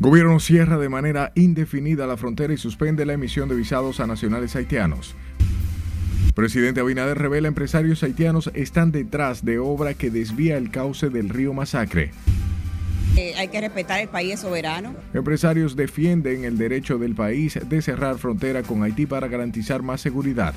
[0.00, 4.56] Gobierno cierra de manera indefinida la frontera y suspende la emisión de visados a nacionales
[4.56, 5.14] haitianos.
[6.34, 11.52] Presidente Abinader revela empresarios haitianos están detrás de obra que desvía el cauce del río
[11.52, 12.10] Masacre.
[13.16, 14.94] Eh, hay que respetar el país soberano.
[15.12, 20.54] Empresarios defienden el derecho del país de cerrar frontera con Haití para garantizar más seguridad.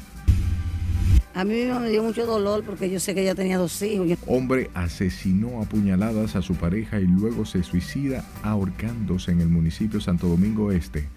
[1.37, 4.07] A mí me dio mucho dolor porque yo sé que ella tenía dos hijos.
[4.25, 10.01] Hombre asesinó a puñaladas a su pareja y luego se suicida ahorcándose en el municipio
[10.01, 11.07] Santo Domingo Este.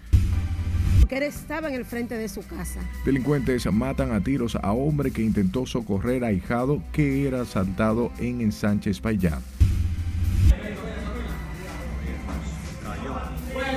[1.09, 2.81] Que él estaba en el frente de su casa.
[3.03, 8.41] Delincuentes matan a tiros a hombre que intentó socorrer a hijado que era asaltado en
[8.41, 9.39] Ensánchez Payá.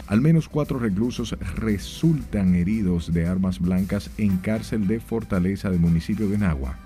[0.07, 6.29] Al menos cuatro reclusos resultan heridos de armas blancas en cárcel de Fortaleza del municipio
[6.29, 6.79] de Nagua.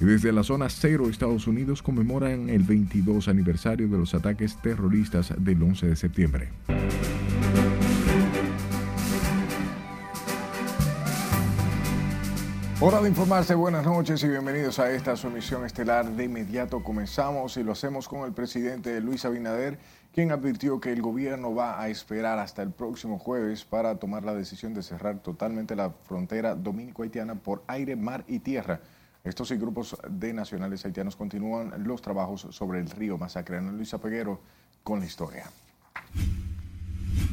[0.00, 5.32] Y desde la zona cero Estados Unidos conmemoran el 22 aniversario de los ataques terroristas
[5.38, 6.48] del 11 de septiembre.
[12.86, 16.04] Hora de informarse, buenas noches y bienvenidos a esta su emisión estelar.
[16.04, 19.78] De inmediato comenzamos y lo hacemos con el presidente Luis Abinader,
[20.12, 24.34] quien advirtió que el gobierno va a esperar hasta el próximo jueves para tomar la
[24.34, 28.80] decisión de cerrar totalmente la frontera dominico-haitiana por aire, mar y tierra.
[29.24, 33.56] Estos y grupos de nacionales haitianos continúan los trabajos sobre el río Masacre.
[33.56, 34.42] Ana Luisa Peguero
[34.82, 35.44] con la historia.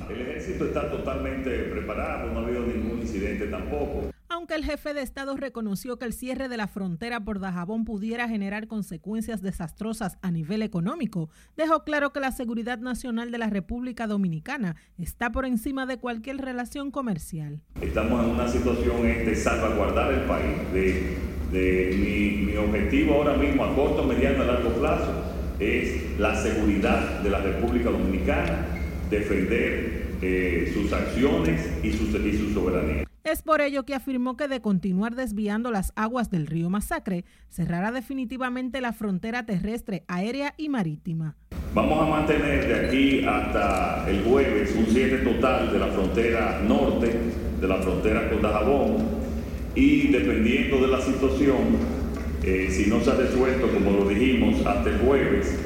[0.10, 4.12] El ejército está totalmente preparado, no ha habido ningún incidente tampoco.
[4.42, 8.28] Aunque el jefe de Estado reconoció que el cierre de la frontera por Dajabón pudiera
[8.28, 14.08] generar consecuencias desastrosas a nivel económico, dejó claro que la seguridad nacional de la República
[14.08, 17.62] Dominicana está por encima de cualquier relación comercial.
[17.82, 20.58] Estamos en una situación de salvaguardar el país.
[21.52, 25.24] Mi, objetivo ahora mismo a corto, mediano y largo plazo
[25.60, 28.66] es la seguridad de la República Dominicana,
[29.08, 32.10] defender eh, sus acciones y su
[32.56, 33.11] soberanía.
[33.24, 37.92] Es por ello que afirmó que de continuar desviando las aguas del río Masacre, cerrará
[37.92, 41.36] definitivamente la frontera terrestre, aérea y marítima.
[41.76, 47.16] Vamos a mantener de aquí hasta el jueves un cierre total de la frontera norte,
[47.62, 48.98] de la frontera con Dajabón,
[49.76, 51.78] y dependiendo de la situación,
[52.42, 55.60] eh, si no se ha resuelto, como lo dijimos, hasta el jueves,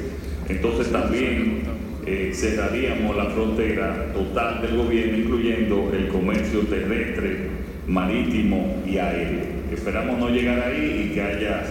[0.46, 1.75] entonces también
[2.06, 7.48] eh, cerraríamos la frontera total del gobierno, incluyendo el comercio terrestre,
[7.86, 9.44] marítimo y aéreo.
[9.72, 11.64] Esperamos no llegar ahí y que haya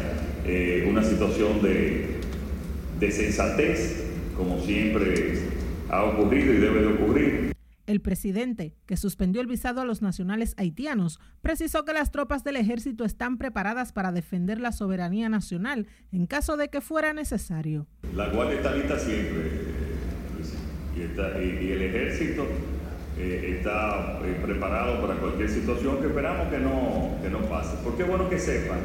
[0.45, 2.19] eh, una situación de,
[2.99, 4.03] de sensatez,
[4.35, 5.39] como siempre
[5.89, 7.55] ha ocurrido y debe de ocurrir.
[7.87, 12.55] El presidente, que suspendió el visado a los nacionales haitianos, precisó que las tropas del
[12.55, 17.85] ejército están preparadas para defender la soberanía nacional en caso de que fuera necesario.
[18.15, 19.61] La Guardia está lista siempre,
[21.41, 22.45] y, el ejército
[23.17, 27.77] eh, está eh, preparado para cualquier situación que esperamos que no, que no pase.
[27.83, 28.79] Porque es bueno que sepan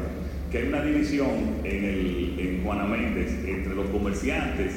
[0.51, 1.29] que hay una división
[1.65, 4.75] en, el, en Juana entre los comerciantes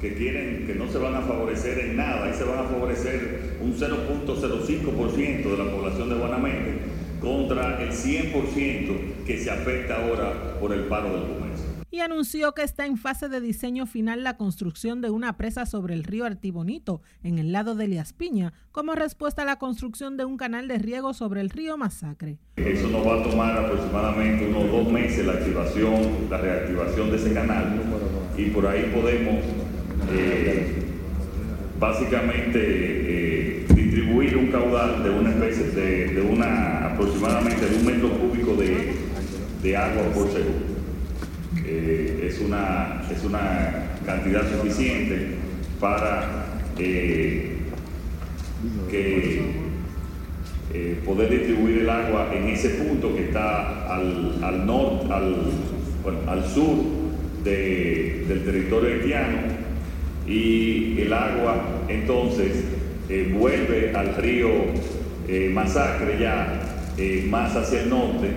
[0.00, 3.56] que quieren que no se van a favorecer en nada y se van a favorecer
[3.60, 6.74] un 0.05% de la población de Juana Méndez
[7.20, 11.41] contra el 100% que se afecta ahora por el paro del comercio
[11.92, 15.92] y anunció que está en fase de diseño final la construcción de una presa sobre
[15.92, 20.24] el río Artibonito, en el lado de Lias Piña, como respuesta a la construcción de
[20.24, 22.38] un canal de riego sobre el río Masacre.
[22.56, 27.34] Eso nos va a tomar aproximadamente unos dos meses la activación, la reactivación de ese
[27.34, 27.78] canal
[28.38, 29.44] y por ahí podemos
[30.12, 30.82] eh,
[31.78, 38.54] básicamente eh, distribuir un caudal de una especie de, una aproximadamente de un metro cúbico
[38.54, 40.71] de agua por segundo.
[41.74, 45.28] Eh, es, una, es una cantidad suficiente
[45.80, 47.56] para eh,
[48.90, 49.40] que
[50.74, 55.36] eh, poder distribuir el agua en ese punto que está al, al norte, al,
[56.28, 56.76] al sur
[57.42, 59.38] del territorio haitiano
[60.26, 61.56] y el agua
[61.88, 62.64] entonces
[63.32, 64.48] vuelve al río
[65.52, 66.60] Masacre ya
[67.28, 68.28] más hacia el norte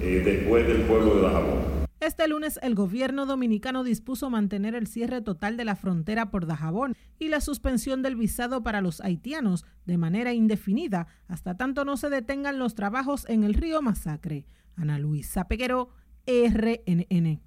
[0.00, 1.61] después del pueblo de Dajabón.
[2.02, 6.96] Este lunes el gobierno dominicano dispuso mantener el cierre total de la frontera por Dajabón
[7.20, 12.10] y la suspensión del visado para los haitianos de manera indefinida hasta tanto no se
[12.10, 14.46] detengan los trabajos en el río Masacre.
[14.74, 15.90] Ana Luisa Peguero,
[16.26, 17.40] RNN.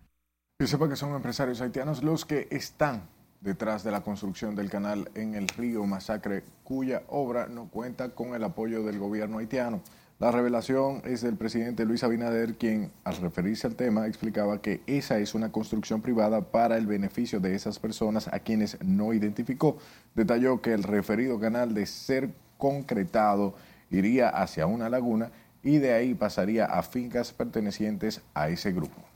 [0.61, 3.09] Yo sepa que son empresarios haitianos los que están
[3.41, 8.33] detrás de la construcción del canal en el río Masacre, cuya obra no cuenta con
[8.33, 9.81] el apoyo del gobierno haitiano.
[10.17, 15.19] La revelación es del presidente Luis Abinader, quien al referirse al tema explicaba que esa
[15.19, 19.77] es una construcción privada para el beneficio de esas personas a quienes no identificó.
[20.15, 23.55] Detalló que el referido canal de ser concretado
[23.91, 25.31] iría hacia una laguna
[25.61, 29.14] y de ahí pasaría a fincas pertenecientes a ese grupo.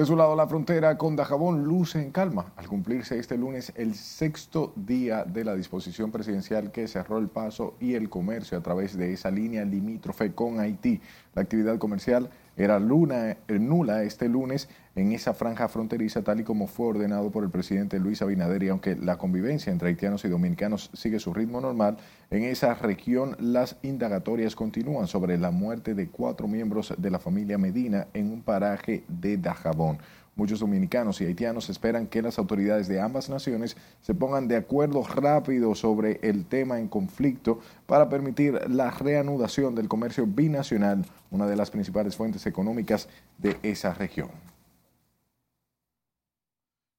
[0.00, 3.94] De su lado, la frontera con Dajabón luce en calma al cumplirse este lunes el
[3.94, 8.96] sexto día de la disposición presidencial que cerró el paso y el comercio a través
[8.96, 11.02] de esa línea limítrofe con Haití.
[11.34, 16.44] La actividad comercial era luna, eh, nula este lunes en esa franja fronteriza tal y
[16.44, 20.28] como fue ordenado por el presidente Luis Abinader y aunque la convivencia entre haitianos y
[20.28, 21.96] dominicanos sigue su ritmo normal,
[22.30, 27.58] en esa región las indagatorias continúan sobre la muerte de cuatro miembros de la familia
[27.58, 29.98] Medina en un paraje de Dajabón.
[30.36, 35.02] Muchos dominicanos y haitianos esperan que las autoridades de ambas naciones se pongan de acuerdo
[35.02, 41.56] rápido sobre el tema en conflicto para permitir la reanudación del comercio binacional, una de
[41.56, 43.08] las principales fuentes económicas
[43.38, 44.49] de esa región.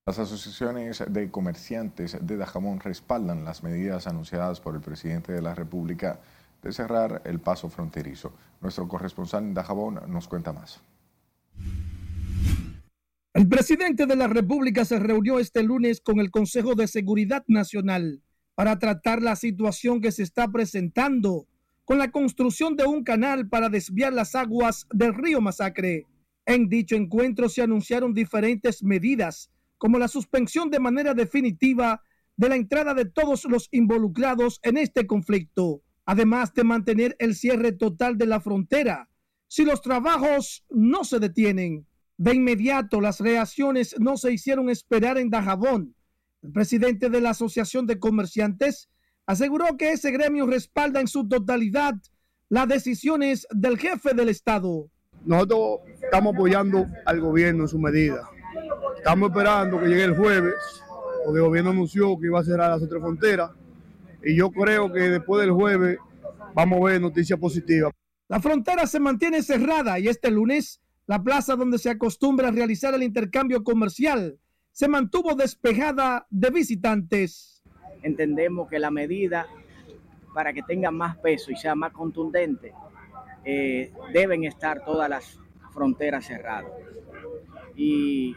[0.07, 5.53] Las asociaciones de comerciantes de Dajamón respaldan las medidas anunciadas por el presidente de la
[5.53, 6.19] República
[6.63, 8.33] de cerrar el paso fronterizo.
[8.62, 10.81] Nuestro corresponsal en Dajabón nos cuenta más.
[13.36, 18.24] El presidente de la República se reunió este lunes con el Consejo de Seguridad Nacional
[18.56, 21.45] para tratar la situación que se está presentando
[21.86, 26.07] con la construcción de un canal para desviar las aguas del río Masacre.
[26.47, 29.51] En dicho encuentro se anunciaron diferentes medidas,
[29.81, 32.04] como la suspensión de manera definitiva
[32.38, 37.72] de la entrada de todos los involucrados en este conflicto, además de mantener el cierre
[37.72, 39.10] total de la frontera
[39.48, 41.88] si los trabajos no se detienen.
[42.16, 45.95] De inmediato, las reacciones no se hicieron esperar en Dajabón.
[46.44, 48.88] El presidente de la Asociación de Comerciantes
[49.25, 51.95] aseguró que ese gremio respalda en su totalidad
[52.50, 54.92] las decisiones del jefe del Estado.
[55.25, 58.30] Nosotros estamos apoyando al gobierno en su medida.
[59.01, 60.53] Estamos esperando que llegue el jueves,
[61.25, 63.50] porque el gobierno anunció que iba a cerrar las otras fronteras.
[64.24, 65.98] Y yo creo que después del jueves
[66.53, 67.92] vamos a ver noticias positivas.
[68.27, 72.94] La frontera se mantiene cerrada y este lunes la plaza donde se acostumbra a realizar
[72.94, 74.38] el intercambio comercial
[74.71, 77.63] se mantuvo despejada de visitantes.
[78.04, 79.47] Entendemos que la medida
[80.31, 82.71] para que tenga más peso y sea más contundente,
[83.44, 85.39] eh, deben estar todas las
[85.74, 86.71] fronteras cerradas.
[87.75, 88.36] Y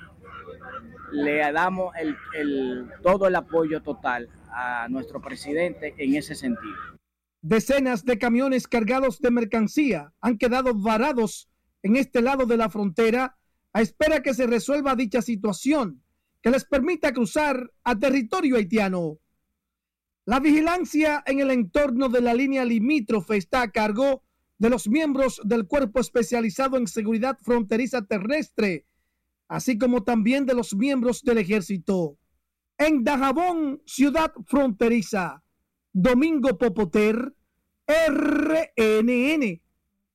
[1.12, 1.94] le damos
[3.02, 6.74] todo el apoyo total a nuestro presidente en ese sentido.
[7.42, 11.48] Decenas de camiones cargados de mercancía han quedado varados
[11.82, 13.36] en este lado de la frontera
[13.72, 16.02] a espera que se resuelva dicha situación
[16.44, 19.18] que les permita cruzar a territorio haitiano.
[20.26, 24.22] La vigilancia en el entorno de la línea limítrofe está a cargo
[24.58, 28.86] de los miembros del Cuerpo Especializado en Seguridad Fronteriza Terrestre,
[29.48, 32.18] así como también de los miembros del Ejército.
[32.78, 35.42] En Dajabón, ciudad fronteriza,
[35.92, 37.34] Domingo Popoter,
[37.86, 39.60] RNN.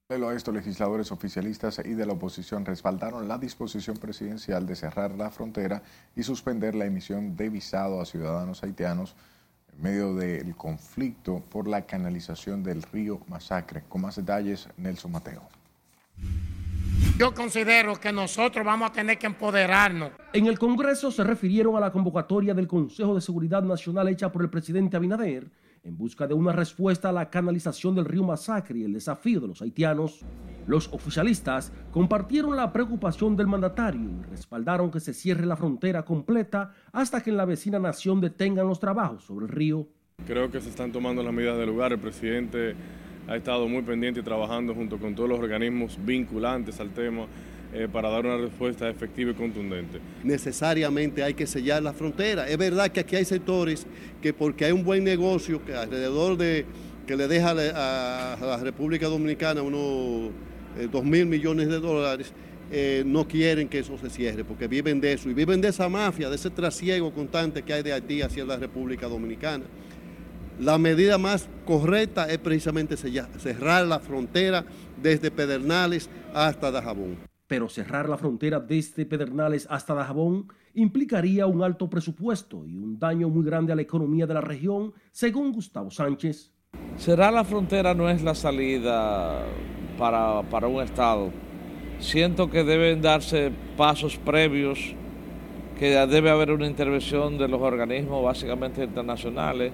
[0.10, 5.30] A esto, legisladores oficialistas y de la oposición respaldaron la disposición presidencial de cerrar la
[5.30, 5.84] frontera
[6.16, 9.16] y suspender la emisión de visado a ciudadanos haitianos
[9.72, 13.84] en medio del conflicto por la canalización del río Masacre.
[13.88, 15.59] Con más detalles, Nelson Mateo.
[17.18, 20.12] Yo considero que nosotros vamos a tener que empoderarnos.
[20.34, 24.42] En el Congreso se refirieron a la convocatoria del Consejo de Seguridad Nacional hecha por
[24.42, 25.50] el presidente Abinader
[25.84, 29.48] en busca de una respuesta a la canalización del río Masacre y el desafío de
[29.48, 30.22] los haitianos,
[30.68, 36.74] los oficialistas compartieron la preocupación del mandatario y respaldaron que se cierre la frontera completa
[36.92, 39.88] hasta que en la vecina nación detengan los trabajos sobre el río.
[40.28, 41.94] Creo que se están tomando las medidas del lugar.
[41.94, 42.76] El presidente
[43.30, 47.28] ha estado muy pendiente y trabajando junto con todos los organismos vinculantes al tema
[47.72, 50.00] eh, para dar una respuesta efectiva y contundente.
[50.24, 52.50] Necesariamente hay que sellar la frontera.
[52.50, 53.86] Es verdad que aquí hay sectores
[54.20, 56.66] que porque hay un buen negocio que alrededor de
[57.06, 60.32] que le deja a, la República Dominicana unos
[60.80, 62.34] eh, dos mil millones de dólares,
[62.72, 65.88] eh, no quieren que eso se cierre, porque viven de eso y viven de esa
[65.88, 69.66] mafia, de ese trasiego constante que hay de Haití hacia la República Dominicana.
[70.60, 74.66] La medida más correcta es precisamente cerrar la frontera
[75.02, 81.90] desde Pedernales hasta Dajabón pero cerrar la frontera desde Pedernales hasta Dajabón implicaría un alto
[81.90, 86.54] presupuesto y un daño muy grande a la economía de la región, según Gustavo Sánchez.
[86.96, 89.44] Cerrar la frontera no es la salida
[89.98, 91.32] para, para un Estado.
[91.98, 94.94] Siento que deben darse pasos previos,
[95.80, 99.72] que debe haber una intervención de los organismos básicamente internacionales,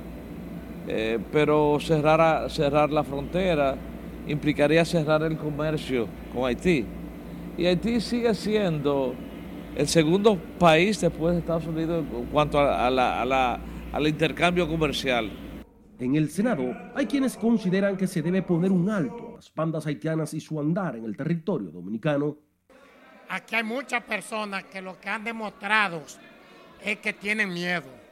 [0.87, 3.75] Eh, pero cerrar, cerrar la frontera
[4.27, 6.85] implicaría cerrar el comercio con Haití.
[7.57, 9.15] Y Haití sigue siendo
[9.75, 15.31] el segundo país después de Estados Unidos en cuanto al intercambio comercial.
[15.97, 19.87] En el Senado hay quienes consideran que se debe poner un alto a las bandas
[19.87, 22.37] haitianas y su andar en el territorio dominicano.
[23.29, 26.03] Aquí hay muchas personas que lo que han demostrado
[26.83, 28.04] es que tienen miedo.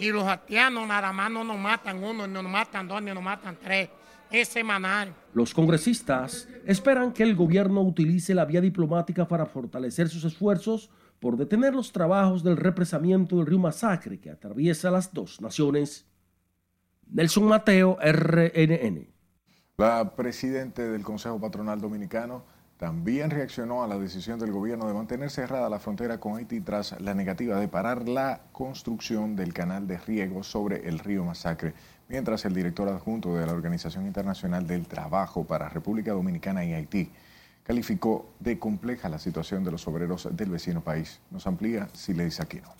[0.00, 3.22] Y los haitianos nada más no nos matan uno, no nos matan dos, ni nos
[3.22, 3.90] matan tres.
[4.30, 5.14] Es semanal.
[5.34, 10.88] Los congresistas esperan que el gobierno utilice la vía diplomática para fortalecer sus esfuerzos
[11.18, 16.06] por detener los trabajos del represamiento del río Masacre que atraviesa las dos naciones.
[17.06, 19.06] Nelson Mateo, RNN.
[19.76, 22.44] La presidenta del Consejo Patronal Dominicano
[22.80, 26.98] también reaccionó a la decisión del gobierno de mantener cerrada la frontera con Haití tras
[26.98, 31.74] la negativa de parar la construcción del canal de riego sobre el río Masacre,
[32.08, 37.10] mientras el director adjunto de la Organización Internacional del Trabajo para República Dominicana y Haití
[37.64, 41.20] calificó de compleja la situación de los obreros del vecino país.
[41.30, 42.72] Nos amplía Siledis Aquino.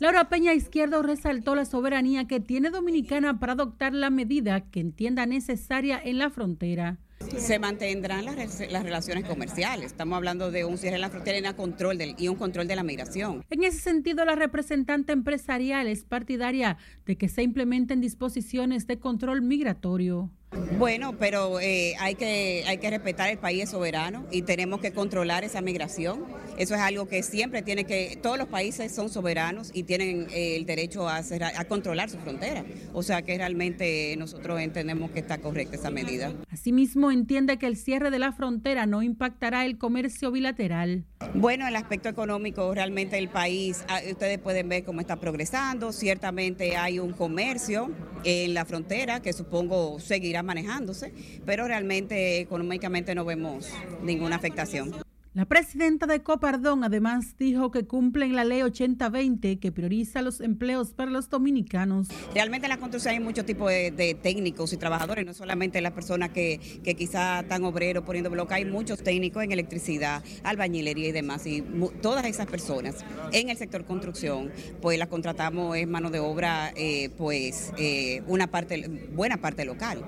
[0.00, 5.24] Laura Peña Izquierdo resaltó la soberanía que tiene Dominicana para adoptar la medida que entienda
[5.24, 6.98] necesaria en la frontera.
[7.38, 9.86] Se mantendrán las, relaciones comerciales.
[9.86, 12.76] Estamos hablando de un cierre en la frontera y control del, y un control de
[12.76, 13.44] la migración.
[13.50, 16.76] En ese sentido, la representante empresarial es partidaria
[17.06, 20.30] de que se implementen disposiciones de control migratorio.
[20.78, 25.44] Bueno, pero eh, hay, que, hay que respetar el país soberano y tenemos que controlar
[25.44, 26.24] esa migración.
[26.58, 30.56] Eso es algo que siempre tiene que, todos los países son soberanos y tienen eh,
[30.56, 32.64] el derecho a, hacer, a controlar su frontera.
[32.92, 36.32] O sea que realmente nosotros entendemos que está correcta esa medida.
[36.50, 41.04] Asimismo, entiende que el cierre de la frontera no impactará el comercio bilateral.
[41.34, 45.92] Bueno, el aspecto económico, realmente el país, ah, ustedes pueden ver cómo está progresando.
[45.92, 47.90] Ciertamente hay un comercio
[48.24, 51.12] en la frontera que supongo seguirá manejándose,
[51.44, 53.68] pero realmente económicamente no vemos
[54.02, 55.01] ninguna afectación.
[55.34, 60.92] La presidenta de Copardón además dijo que cumplen la ley 8020 que prioriza los empleos
[60.92, 62.08] para los dominicanos.
[62.34, 66.28] Realmente en la construcción hay muchos tipos de, técnicos y trabajadores, no solamente las personas
[66.32, 71.46] que, que quizá están obreros poniendo bloques, hay muchos técnicos en electricidad, albañilería y demás.
[71.46, 71.62] Y
[72.02, 72.96] todas esas personas
[73.32, 78.48] en el sector construcción, pues las contratamos es mano de obra, eh, pues eh, una
[78.48, 80.04] parte, buena parte local.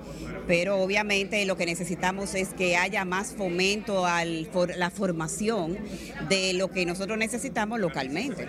[0.46, 5.13] Pero obviamente lo que necesitamos es que haya más fomento a la formación
[6.28, 8.46] de lo que nosotros necesitamos localmente.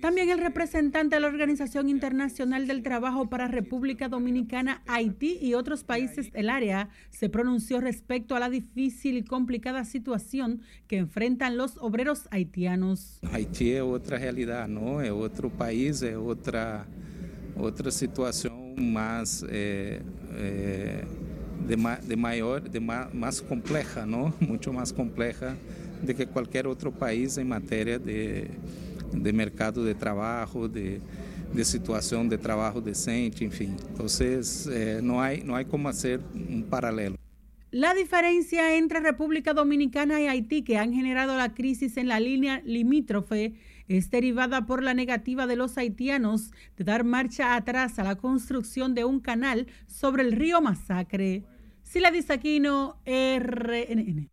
[0.00, 5.82] También el representante de la Organización Internacional del Trabajo para República Dominicana, Haití y otros
[5.82, 11.76] países del área se pronunció respecto a la difícil y complicada situación que enfrentan los
[11.78, 13.18] obreros haitianos.
[13.32, 15.02] Haití es otra realidad, ¿no?
[15.02, 16.86] Es otro país, es otra,
[17.56, 19.44] otra situación más...
[19.48, 20.00] Eh,
[20.36, 21.04] eh,
[21.66, 24.32] de, de, mayor, de más, más compleja, ¿no?
[24.40, 25.56] Mucho más compleja
[26.02, 28.50] de que cualquier otro país en materia de,
[29.12, 31.00] de mercado de trabajo, de,
[31.52, 33.76] de, situación de trabajo decente, en fin.
[33.88, 37.16] Entonces, eh, no, hay, no hay como hacer un paralelo.
[37.70, 42.62] La diferencia entre República Dominicana y Haití que han generado la crisis en la línea
[42.64, 43.54] limítrofe
[43.88, 48.94] es derivada por la negativa de los haitianos de dar marcha atrás a la construcción
[48.94, 51.44] de un canal sobre el río Masacre.
[51.82, 54.30] Sila Disaquino, RNN.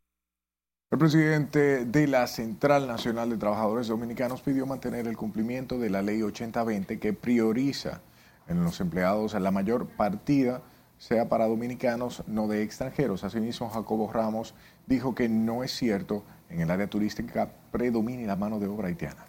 [0.95, 6.01] El presidente de la Central Nacional de Trabajadores Dominicanos pidió mantener el cumplimiento de la
[6.01, 7.99] ley 8020 que prioriza
[8.47, 10.61] en los empleados la mayor partida
[10.97, 13.25] sea para dominicanos, no de extranjeros.
[13.25, 14.53] Asimismo, Jacobo Ramos
[14.87, 19.25] dijo que no es cierto en el área turística predomine la mano de obra haitiana.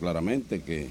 [0.00, 0.88] Claramente que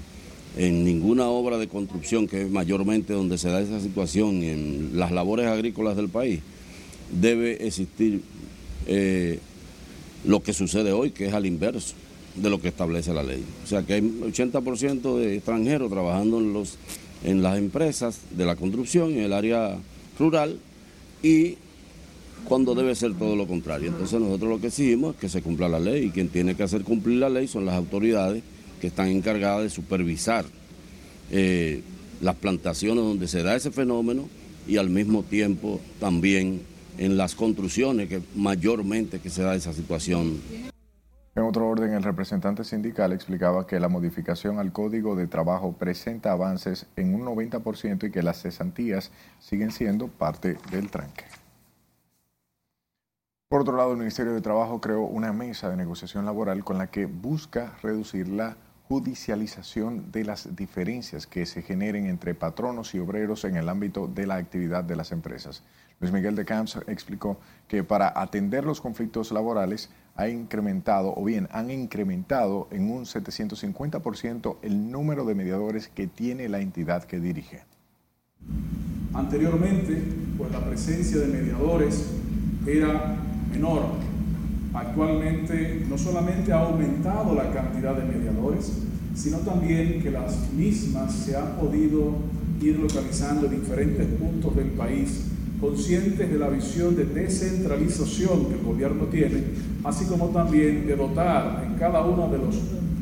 [0.56, 5.10] en ninguna obra de construcción, que es mayormente donde se da esa situación, en las
[5.10, 6.42] labores agrícolas del país,
[7.10, 8.22] debe existir
[8.88, 9.38] eh,
[10.24, 11.94] lo que sucede hoy, que es al inverso
[12.34, 13.44] de lo que establece la ley.
[13.64, 16.76] O sea que hay 80% de extranjeros trabajando en, los,
[17.24, 19.76] en las empresas de la construcción, en el área
[20.18, 20.58] rural,
[21.22, 21.56] y
[22.44, 23.88] cuando debe ser todo lo contrario.
[23.88, 26.62] Entonces nosotros lo que exigimos es que se cumpla la ley y quien tiene que
[26.62, 28.42] hacer cumplir la ley son las autoridades
[28.80, 30.44] que están encargadas de supervisar
[31.30, 31.82] eh,
[32.20, 34.28] las plantaciones donde se da ese fenómeno
[34.66, 36.62] y al mismo tiempo también
[36.98, 40.40] en las construcciones que mayormente que se da esa situación.
[41.34, 46.32] En otro orden, el representante sindical explicaba que la modificación al Código de Trabajo presenta
[46.32, 51.24] avances en un 90% y que las cesantías siguen siendo parte del tranque.
[53.48, 56.88] Por otro lado, el Ministerio de Trabajo creó una mesa de negociación laboral con la
[56.88, 58.56] que busca reducir la
[58.88, 64.26] judicialización de las diferencias que se generen entre patronos y obreros en el ámbito de
[64.26, 65.62] la actividad de las empresas.
[66.00, 71.48] Luis Miguel de Camps explicó que para atender los conflictos laborales ha incrementado, o bien
[71.50, 77.62] han incrementado en un 750% el número de mediadores que tiene la entidad que dirige.
[79.14, 80.02] Anteriormente,
[80.36, 82.10] pues la presencia de mediadores
[82.66, 83.16] era
[83.52, 83.86] menor.
[84.74, 88.72] Actualmente no solamente ha aumentado la cantidad de mediadores,
[89.14, 92.12] sino también que las mismas se han podido
[92.60, 95.24] ir localizando en diferentes puntos del país,
[95.60, 99.44] conscientes de la visión de descentralización que el gobierno tiene,
[99.84, 102.56] así como también de dotar en cada una de, los,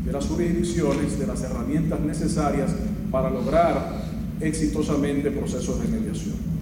[0.05, 2.75] de las jurisdicciones de las herramientas necesarias
[3.11, 4.05] para lograr
[4.41, 6.57] exitosamente procesos de mediación.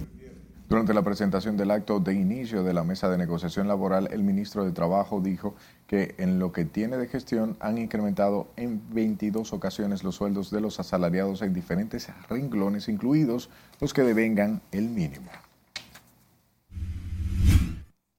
[0.67, 4.65] Durante la presentación del acto de inicio de la mesa de negociación laboral, el ministro
[4.65, 10.03] de Trabajo dijo que en lo que tiene de gestión han incrementado en 22 ocasiones
[10.03, 15.29] los sueldos de los asalariados en diferentes renglones, incluidos los que devengan el mínimo.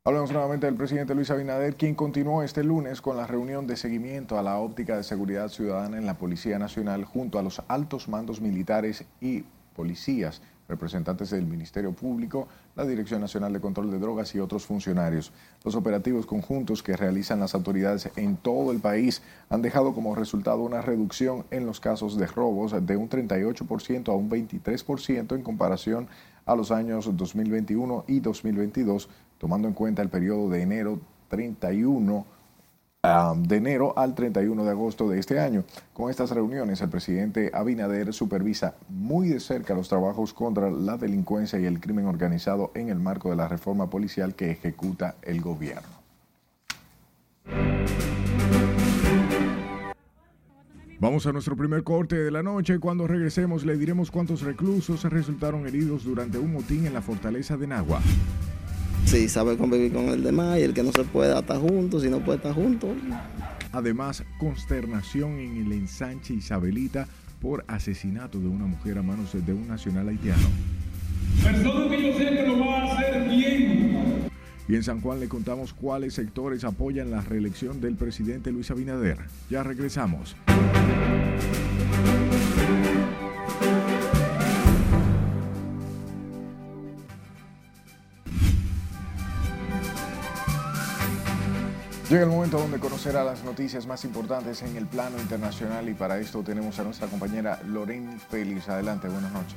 [0.06, 4.38] Hablamos nuevamente del presidente Luis Abinader, quien continuó este lunes con la reunión de seguimiento
[4.38, 8.40] a la óptica de seguridad ciudadana en la Policía Nacional junto a los altos mandos
[8.40, 9.42] militares y
[9.74, 12.46] policías representantes del Ministerio Público,
[12.76, 15.32] la Dirección Nacional de Control de Drogas y otros funcionarios.
[15.64, 20.62] Los operativos conjuntos que realizan las autoridades en todo el país han dejado como resultado
[20.62, 26.06] una reducción en los casos de robos de un 38% a un 23% en comparación
[26.46, 32.26] a los años 2021 y 2022, tomando en cuenta el periodo de enero 31
[33.36, 35.64] de enero al 31 de agosto de este año.
[35.92, 41.58] Con estas reuniones, el presidente Abinader supervisa muy de cerca los trabajos contra la delincuencia
[41.60, 45.96] y el crimen organizado en el marco de la reforma policial que ejecuta el gobierno.
[50.98, 52.80] Vamos a nuestro primer corte de la noche.
[52.80, 57.66] Cuando regresemos le diremos cuántos reclusos resultaron heridos durante un motín en la fortaleza de
[57.66, 58.00] Nagua.
[59.06, 62.10] Sí, sabe convivir con el demás y el que no se puede estar juntos, si
[62.10, 62.90] no puede estar juntos.
[63.72, 67.06] Además, consternación en el ensanche Isabelita
[67.40, 70.48] por asesinato de una mujer a manos de un nacional haitiano.
[71.42, 74.28] Persona que yo sé que lo va a hacer bien.
[74.68, 79.18] Y en San Juan le contamos cuáles sectores apoyan la reelección del presidente Luis Abinader.
[79.48, 80.34] Ya regresamos.
[92.08, 96.18] Llega el momento donde conocerá las noticias más importantes en el plano internacional y para
[96.18, 98.68] esto tenemos a nuestra compañera Lorraine Félix.
[98.68, 99.56] Adelante, buenas noches.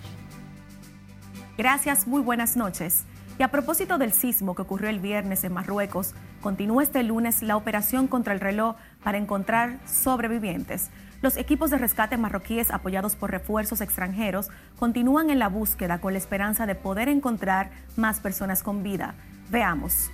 [1.60, 3.04] Gracias, muy buenas noches.
[3.38, 7.56] Y a propósito del sismo que ocurrió el viernes en Marruecos, continúa este lunes la
[7.56, 10.90] operación contra el reloj para encontrar sobrevivientes.
[11.22, 16.20] Los equipos de rescate marroquíes apoyados por refuerzos extranjeros continúan en la búsqueda con la
[16.20, 19.14] esperanza de poder encontrar más personas con vida.
[19.52, 20.10] Veamos.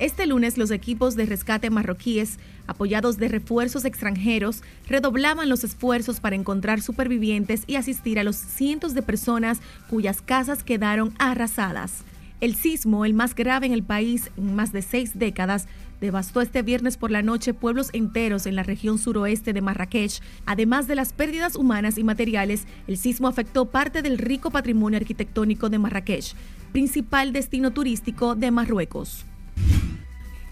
[0.00, 6.36] Este lunes los equipos de rescate marroquíes, apoyados de refuerzos extranjeros, redoblaban los esfuerzos para
[6.36, 9.60] encontrar supervivientes y asistir a los cientos de personas
[9.90, 12.02] cuyas casas quedaron arrasadas.
[12.40, 15.66] El sismo, el más grave en el país en más de seis décadas,
[16.00, 20.22] devastó este viernes por la noche pueblos enteros en la región suroeste de Marrakech.
[20.46, 25.68] Además de las pérdidas humanas y materiales, el sismo afectó parte del rico patrimonio arquitectónico
[25.68, 26.32] de Marrakech,
[26.72, 29.26] principal destino turístico de Marruecos.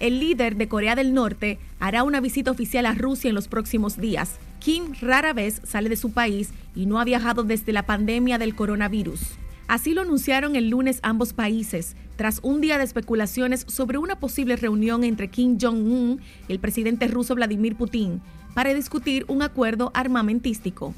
[0.00, 3.96] El líder de Corea del Norte hará una visita oficial a Rusia en los próximos
[3.96, 4.38] días.
[4.60, 8.54] Kim rara vez sale de su país y no ha viajado desde la pandemia del
[8.54, 9.20] coronavirus.
[9.66, 14.56] Así lo anunciaron el lunes ambos países, tras un día de especulaciones sobre una posible
[14.56, 18.22] reunión entre Kim Jong-un y el presidente ruso Vladimir Putin
[18.54, 20.94] para discutir un acuerdo armamentístico.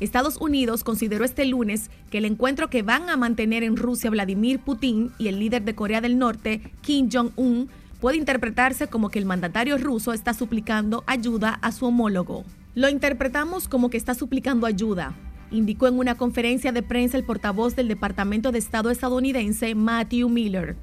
[0.00, 4.58] Estados Unidos consideró este lunes que el encuentro que van a mantener en Rusia Vladimir
[4.58, 7.68] Putin y el líder de Corea del Norte, Kim Jong-un,
[8.00, 12.44] puede interpretarse como que el mandatario ruso está suplicando ayuda a su homólogo.
[12.74, 15.14] Lo interpretamos como que está suplicando ayuda,
[15.52, 20.76] indicó en una conferencia de prensa el portavoz del Departamento de Estado estadounidense, Matthew Miller.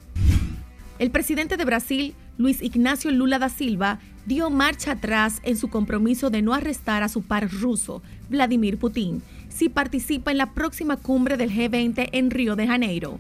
[1.00, 6.30] El presidente de Brasil, Luis Ignacio Lula da Silva, dio marcha atrás en su compromiso
[6.30, 11.38] de no arrestar a su par ruso, Vladimir Putin, si participa en la próxima cumbre
[11.38, 13.18] del G20 en Río de Janeiro.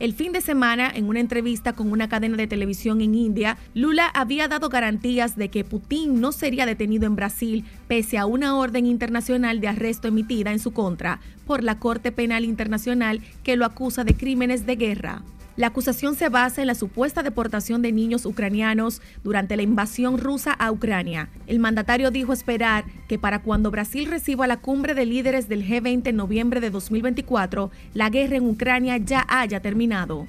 [0.00, 4.08] El fin de semana, en una entrevista con una cadena de televisión en India, Lula
[4.12, 8.86] había dado garantías de que Putin no sería detenido en Brasil pese a una orden
[8.86, 14.02] internacional de arresto emitida en su contra por la Corte Penal Internacional que lo acusa
[14.02, 15.22] de crímenes de guerra.
[15.56, 20.52] La acusación se basa en la supuesta deportación de niños ucranianos durante la invasión rusa
[20.52, 21.28] a Ucrania.
[21.46, 26.08] El mandatario dijo esperar que para cuando Brasil reciba la cumbre de líderes del G20
[26.08, 30.26] en noviembre de 2024, la guerra en Ucrania ya haya terminado.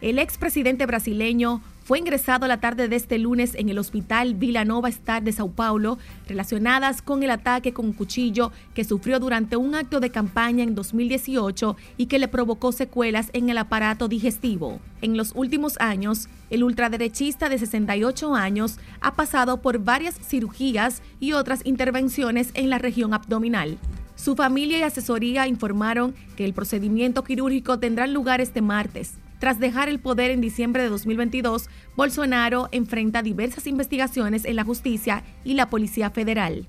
[0.00, 1.62] El expresidente brasileño
[1.92, 5.50] fue ingresado la tarde de este lunes en el hospital Vila Nova Star de Sao
[5.50, 10.74] Paulo, relacionadas con el ataque con cuchillo que sufrió durante un acto de campaña en
[10.74, 14.80] 2018 y que le provocó secuelas en el aparato digestivo.
[15.02, 21.34] En los últimos años, el ultraderechista de 68 años ha pasado por varias cirugías y
[21.34, 23.76] otras intervenciones en la región abdominal.
[24.16, 29.18] Su familia y asesoría informaron que el procedimiento quirúrgico tendrá lugar este martes.
[29.42, 35.24] Tras dejar el poder en diciembre de 2022, Bolsonaro enfrenta diversas investigaciones en la justicia
[35.42, 36.68] y la Policía Federal.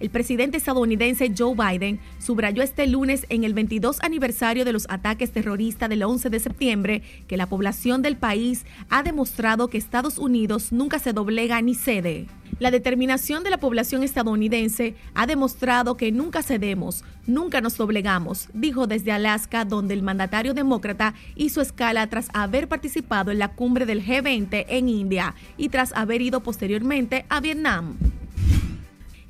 [0.00, 5.32] El presidente estadounidense Joe Biden subrayó este lunes en el 22 aniversario de los ataques
[5.32, 10.70] terroristas del 11 de septiembre que la población del país ha demostrado que Estados Unidos
[10.70, 12.26] nunca se doblega ni cede.
[12.60, 18.86] La determinación de la población estadounidense ha demostrado que nunca cedemos, nunca nos doblegamos, dijo
[18.86, 24.04] desde Alaska, donde el mandatario demócrata hizo escala tras haber participado en la cumbre del
[24.04, 27.96] G20 en India y tras haber ido posteriormente a Vietnam.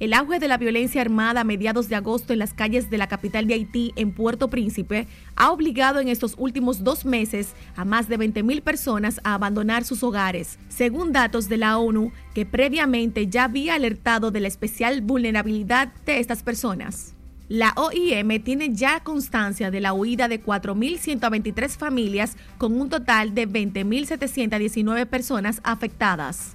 [0.00, 3.08] El auge de la violencia armada a mediados de agosto en las calles de la
[3.08, 8.08] capital de Haití, en Puerto Príncipe, ha obligado en estos últimos dos meses a más
[8.08, 13.44] de 20.000 personas a abandonar sus hogares, según datos de la ONU, que previamente ya
[13.44, 17.14] había alertado de la especial vulnerabilidad de estas personas.
[17.48, 23.48] La OIM tiene ya constancia de la huida de 4.123 familias con un total de
[23.48, 26.54] 20.719 personas afectadas.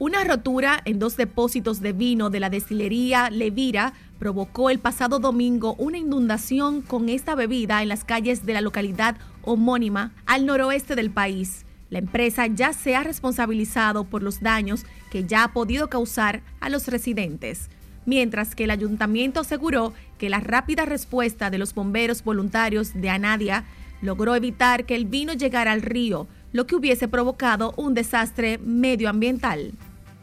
[0.00, 5.76] Una rotura en dos depósitos de vino de la destilería Levira provocó el pasado domingo
[5.78, 11.10] una inundación con esta bebida en las calles de la localidad homónima al noroeste del
[11.10, 11.64] país.
[11.90, 16.70] La empresa ya se ha responsabilizado por los daños que ya ha podido causar a
[16.70, 17.70] los residentes,
[18.04, 23.64] mientras que el ayuntamiento aseguró que la rápida respuesta de los bomberos voluntarios de Anadia
[24.02, 29.72] logró evitar que el vino llegara al río, lo que hubiese provocado un desastre medioambiental.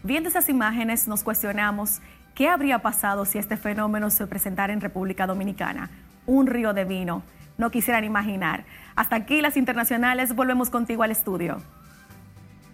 [0.01, 1.99] Viendo esas imágenes nos cuestionamos
[2.35, 5.91] qué habría pasado si este fenómeno se presentara en República Dominicana.
[6.25, 7.21] Un río de vino.
[7.57, 8.63] No quisieran imaginar.
[8.95, 10.33] Hasta aquí las internacionales.
[10.33, 11.57] Volvemos contigo al estudio.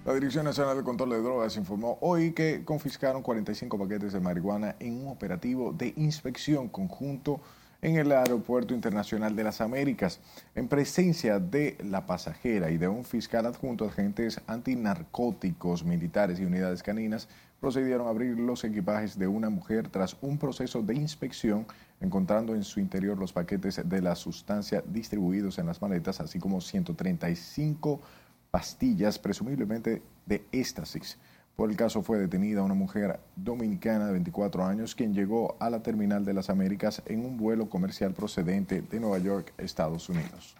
[0.06, 4.76] La Dirección Nacional de Control de Drogas informó hoy que confiscaron 45 paquetes de marihuana
[4.80, 7.42] en un operativo de inspección conjunto
[7.82, 10.20] en el Aeropuerto Internacional de las Américas,
[10.56, 16.84] en presencia de la pasajera y de un fiscal adjunto, agentes antinarcóticos, militares y unidades
[16.84, 17.28] caninas
[17.60, 21.66] procedieron a abrir los equipajes de una mujer tras un proceso de inspección,
[22.00, 26.62] encontrando en su interior los paquetes de la sustancia distribuidos en las maletas, así como
[26.62, 28.00] 135
[28.52, 31.18] pastillas, presumiblemente de éxtasis.
[31.58, 35.82] Por el caso fue detenida una mujer dominicana de 24 años quien llegó a la
[35.82, 40.56] terminal de las Américas en un vuelo comercial procedente de Nueva York, Estados Unidos.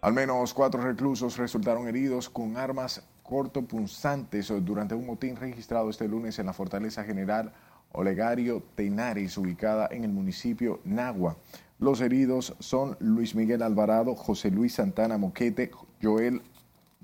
[0.00, 6.38] Al menos cuatro reclusos resultaron heridos con armas cortopunzantes durante un motín registrado este lunes
[6.38, 7.52] en la Fortaleza General
[7.92, 11.36] Olegario Tenares, ubicada en el municipio Nagua.
[11.78, 15.70] Los heridos son Luis Miguel Alvarado, José Luis Santana Moquete,
[16.02, 16.40] Joel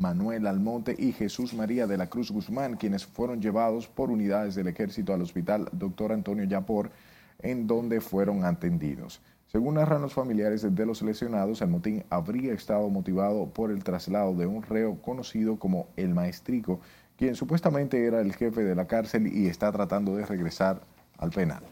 [0.03, 4.67] Manuel Almonte y Jesús María de la Cruz Guzmán, quienes fueron llevados por unidades del
[4.67, 6.11] ejército al hospital Dr.
[6.11, 6.91] Antonio Yapor,
[7.39, 9.21] en donde fueron atendidos.
[9.47, 14.35] Según narran los familiares de los lesionados, el motín habría estado motivado por el traslado
[14.35, 16.81] de un reo conocido como el Maestrico,
[17.17, 20.81] quien supuestamente era el jefe de la cárcel y está tratando de regresar
[21.17, 21.63] al penal.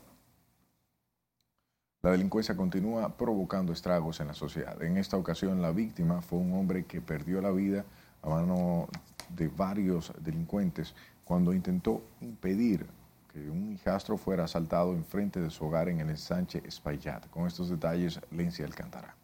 [2.02, 4.80] La delincuencia continúa provocando estragos en la sociedad.
[4.82, 7.84] En esta ocasión la víctima fue un hombre que perdió la vida
[8.22, 8.88] a mano
[9.28, 12.86] de varios delincuentes cuando intentó impedir
[13.32, 17.28] que un hijastro fuera asaltado en frente de su hogar en el ensanche Espaillat.
[17.30, 19.14] Con estos detalles, Lencia Alcántara.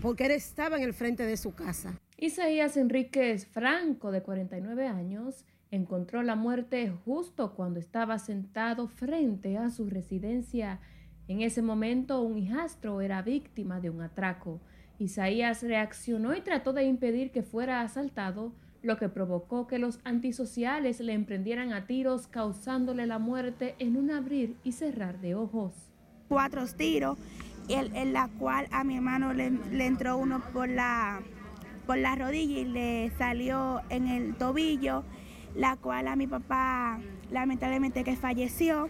[0.00, 1.98] Porque él estaba en el frente de su casa.
[2.16, 9.70] Isaías Enríquez Franco, de 49 años, encontró la muerte justo cuando estaba sentado frente a
[9.70, 10.80] su residencia.
[11.26, 14.60] En ese momento, un hijastro era víctima de un atraco.
[14.98, 21.00] Isaías reaccionó y trató de impedir que fuera asaltado, lo que provocó que los antisociales
[21.00, 25.74] le emprendieran a tiros, causándole la muerte en un abrir y cerrar de ojos.
[26.28, 27.18] Cuatro tiros,
[27.68, 29.46] en, la cual a mi hermano le,
[29.84, 31.22] entró uno por la,
[31.86, 35.04] por la rodilla y le salió en el tobillo,
[35.54, 38.88] la cual a mi papá lamentablemente que falleció.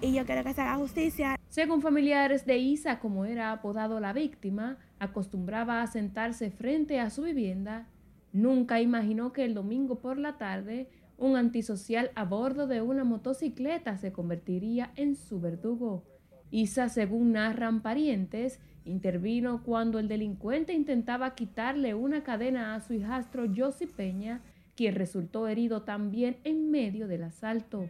[0.00, 1.36] y yo quiero que se haga justicia.
[1.48, 7.22] Según familiares de Isa, como era apodado la víctima, acostumbraba a sentarse frente a su
[7.22, 7.88] vivienda.
[8.32, 10.88] Nunca imaginó que el domingo por la tarde
[11.18, 16.04] un antisocial a bordo de una motocicleta se convertiría en su verdugo.
[16.50, 23.44] Isa, según narran parientes, intervino cuando el delincuente intentaba quitarle una cadena a su hijastro
[23.54, 24.40] Josi Peña,
[24.76, 27.88] quien resultó herido también en medio del asalto.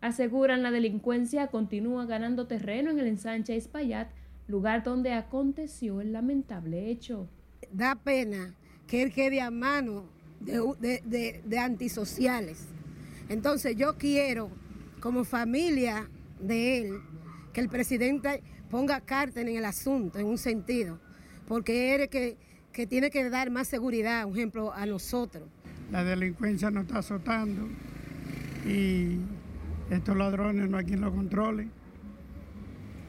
[0.00, 4.08] Aseguran la delincuencia continúa ganando terreno en el ensanche Espaillat,
[4.46, 7.28] lugar donde aconteció el lamentable hecho.
[7.72, 8.54] Da pena
[8.86, 10.04] que él quede a mano
[10.40, 12.66] de, antisociales.
[13.28, 14.50] Entonces yo quiero,
[15.00, 16.08] como familia
[16.40, 17.00] de él,
[17.52, 20.98] que el presidente ponga carta en el asunto, en un sentido,
[21.46, 22.36] porque él es que,
[22.72, 25.48] que tiene que dar más seguridad, un ejemplo, a nosotros.
[25.90, 27.68] La delincuencia nos está azotando
[28.66, 29.18] y
[29.90, 31.68] estos ladrones no hay quien los controle.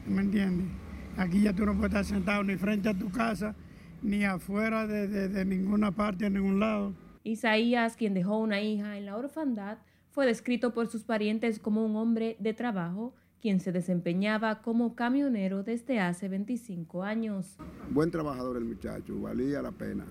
[0.06, 0.83] ¿Me entiendes?
[1.16, 3.54] Aquí ya tú no puedes estar sentado ni frente a tu casa,
[4.02, 6.92] ni afuera de, de ninguna parte, en ningún lado.
[7.22, 9.78] Isaías, quien dejó una hija en la orfandad,
[10.10, 15.62] fue descrito por sus parientes como un hombre de trabajo, quien se desempeñaba como camionero
[15.62, 17.56] desde hace 25 años.
[17.90, 20.04] Buen trabajador el muchacho, valía la pena.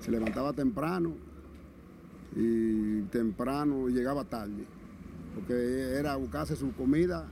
[0.00, 1.14] Se levantaba temprano
[2.36, 4.64] y temprano llegaba tarde,
[5.34, 7.28] porque era buscarse su comida,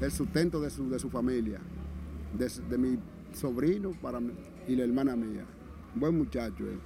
[0.00, 1.60] el sustento de su, de su familia,
[2.34, 2.98] de, mi
[3.32, 4.20] sobrino para
[4.66, 5.44] y la hermana mía.
[5.94, 6.80] Buen muchacho él.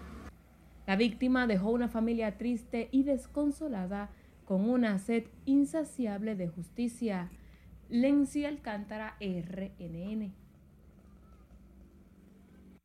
[0.87, 4.11] La víctima dejó una familia triste y desconsolada
[4.45, 7.31] con una sed insaciable de justicia.
[7.89, 10.35] Lenzi Alcántara, RNN.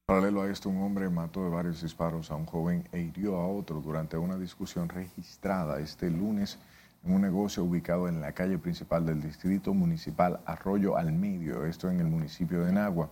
[0.05, 3.47] Paralelo a esto, un hombre mató de varios disparos a un joven e hirió a
[3.47, 6.59] otro durante una discusión registrada este lunes
[7.03, 11.89] en un negocio ubicado en la calle principal del distrito municipal Arroyo al Medio, esto
[11.89, 13.09] en el municipio de Nagua.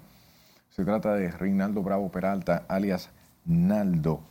[0.69, 3.10] Se trata de Reinaldo Bravo Peralta, alias
[3.45, 4.21] Naldo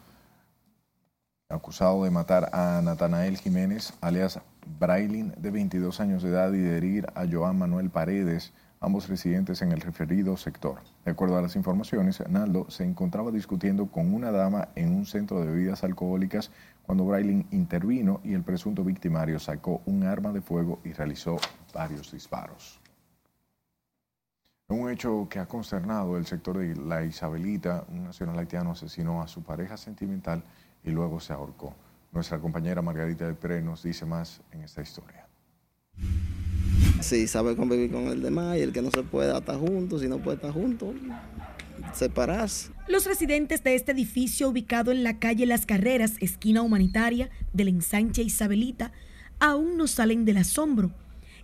[1.54, 4.40] acusado de matar a Natanael Jiménez, alias
[4.78, 9.62] Brailin, de 22 años de edad, y de herir a Joan Manuel Paredes, ambos residentes
[9.62, 10.80] en el referido sector.
[11.04, 15.40] De acuerdo a las informaciones, Naldo se encontraba discutiendo con una dama en un centro
[15.40, 16.50] de bebidas alcohólicas
[16.86, 21.36] cuando Brailin intervino y el presunto victimario sacó un arma de fuego y realizó
[21.72, 22.80] varios disparos.
[24.68, 29.28] Un hecho que ha consternado el sector de la Isabelita, un nacional haitiano asesinó a
[29.28, 30.42] su pareja sentimental
[30.82, 31.74] y luego se ahorcó.
[32.12, 35.26] Nuestra compañera Margarita de Pérez nos dice más en esta historia.
[37.00, 40.08] Sí, sabe convivir con el demás y el que no se puede estar juntos, si
[40.08, 40.94] no puede estar juntos,
[42.88, 48.22] Los residentes de este edificio ubicado en la calle Las Carreras, esquina humanitaria del ensanche
[48.22, 48.92] Isabelita,
[49.40, 50.92] aún no salen del asombro.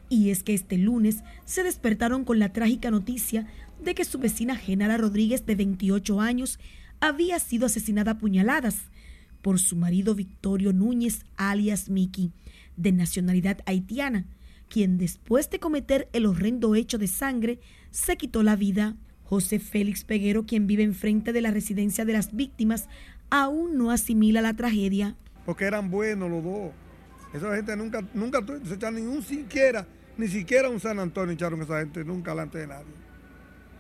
[0.09, 3.47] Y es que este lunes se despertaron con la trágica noticia
[3.83, 6.59] de que su vecina Genara Rodríguez, de 28 años,
[7.01, 8.77] había sido asesinada a puñaladas
[9.43, 12.33] por su marido Victorio Núñez, alias Miki,
[12.77, 14.27] de nacionalidad haitiana,
[14.69, 17.59] quien después de cometer el horrendo hecho de sangre
[17.91, 18.97] se quitó la vida.
[19.31, 22.89] José Félix Peguero, quien vive enfrente de la residencia de las víctimas,
[23.31, 25.15] aún no asimila la tragedia.
[25.47, 26.73] Porque eran buenos los dos.
[27.33, 29.87] Esa gente nunca, nunca se echaron ni un siquiera,
[30.19, 32.93] ni siquiera un San Antonio echaron esa gente nunca delante de nadie.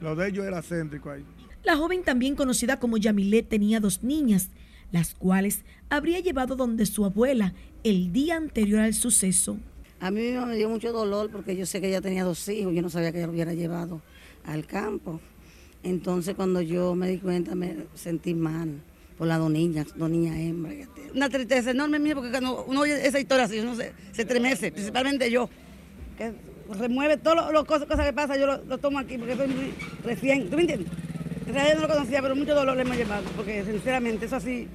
[0.00, 1.24] Lo de ellos era céntrico ahí.
[1.64, 4.50] La joven también conocida como Yamilet tenía dos niñas,
[4.92, 9.58] las cuales habría llevado donde su abuela el día anterior al suceso.
[9.98, 12.82] A mí me dio mucho dolor porque yo sé que ella tenía dos hijos, yo
[12.82, 14.00] no sabía que ella lo hubiera llevado
[14.44, 15.20] al campo.
[15.82, 18.80] Entonces cuando yo me di cuenta me sentí mal
[19.16, 20.74] por las dos niñas, dos niñas hembras.
[21.14, 24.72] Una tristeza enorme mía porque cuando uno oye esa historia así, uno se, se tremece,
[24.72, 25.48] principalmente yo,
[26.16, 26.32] que
[26.78, 30.56] remueve todas las cosas, que pasan, yo lo, tomo aquí porque soy muy recién, ¿tú
[30.56, 30.88] me entiendes?
[31.46, 34.68] En realidad no lo conocía, pero mucho dolor le hemos llevado, porque sinceramente eso así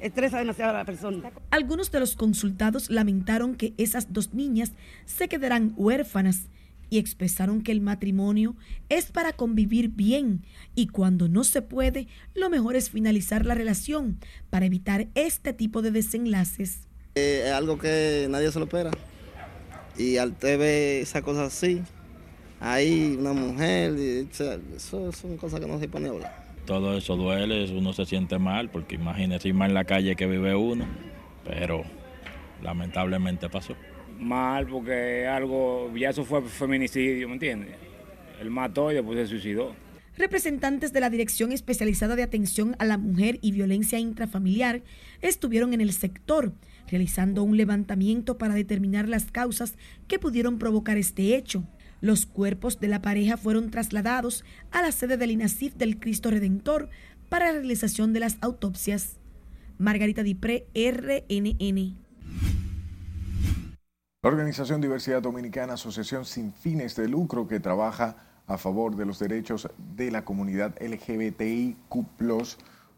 [0.00, 1.30] estresa demasiado a la persona.
[1.50, 4.72] Algunos de los consultados lamentaron que esas dos niñas
[5.06, 6.48] se quedarán huérfanas
[6.90, 8.56] y expresaron que el matrimonio
[8.88, 14.18] es para convivir bien y cuando no se puede, lo mejor es finalizar la relación
[14.50, 16.80] para evitar este tipo de desenlaces.
[17.14, 18.90] Eh, es algo que nadie se lo espera
[19.98, 21.82] y al TV esa cosa así,
[22.60, 26.48] hay una mujer, eso son cosas que no se pone a hablar.
[26.66, 30.54] Todo eso duele, uno se siente mal, porque imagínese más en la calle que vive
[30.54, 30.86] uno,
[31.44, 31.82] pero
[32.62, 33.74] lamentablemente pasó.
[34.18, 37.76] Mal, porque algo, ya eso fue feminicidio, ¿me entiendes?
[38.40, 39.74] Él mató y después se suicidó.
[40.16, 44.82] Representantes de la Dirección Especializada de Atención a la Mujer y Violencia Intrafamiliar
[45.22, 46.52] estuvieron en el sector
[46.88, 49.74] realizando un levantamiento para determinar las causas
[50.08, 51.64] que pudieron provocar este hecho.
[52.00, 56.88] Los cuerpos de la pareja fueron trasladados a la sede del INASIF del Cristo Redentor
[57.28, 59.18] para la realización de las autopsias.
[59.78, 62.07] Margarita Dipré, RNN.
[64.28, 68.14] Organización Diversidad Dominicana, asociación sin fines de lucro que trabaja
[68.46, 71.78] a favor de los derechos de la comunidad LGBTIQ,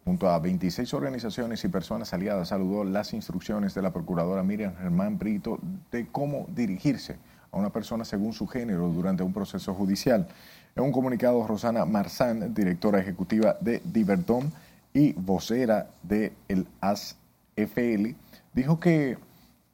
[0.04, 5.18] junto a 26 organizaciones y personas aliadas, saludó las instrucciones de la procuradora Miriam Germán
[5.18, 5.60] Brito
[5.92, 7.16] de cómo dirigirse
[7.52, 10.26] a una persona según su género durante un proceso judicial.
[10.74, 14.50] En un comunicado, Rosana Marzán, directora ejecutiva de Diverdom
[14.92, 18.16] y vocera de el ASFL,
[18.52, 19.29] dijo que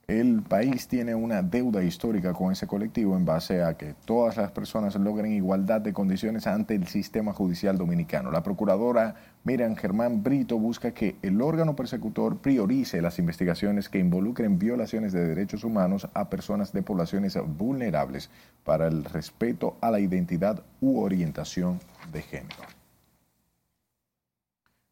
[0.09, 4.53] el país tiene una deuda histórica con ese colectivo en base a que todas las
[4.53, 8.31] personas logren igualdad de condiciones ante el sistema judicial dominicano.
[8.31, 14.61] La procuradora Miriam Germán Brito busca que el órgano persecutor priorice las investigaciones que involucren
[14.61, 18.31] violaciones de derechos humanos a personas de poblaciones vulnerables
[18.63, 21.81] para el respeto a la identidad u orientación
[22.13, 22.76] de género.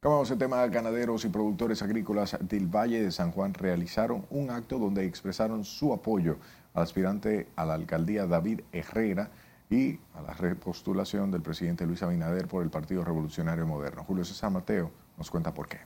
[0.04, 4.78] Acabamos el tema, ganaderos y productores agrícolas del Valle de San Juan realizaron un acto
[4.78, 6.36] donde expresaron su apoyo
[6.74, 9.30] al aspirante a la alcaldía David Herrera
[9.70, 14.04] y a la repostulación del presidente Luis Abinader por el Partido Revolucionario Moderno.
[14.04, 15.78] Julio César Mateo nos cuenta por qué.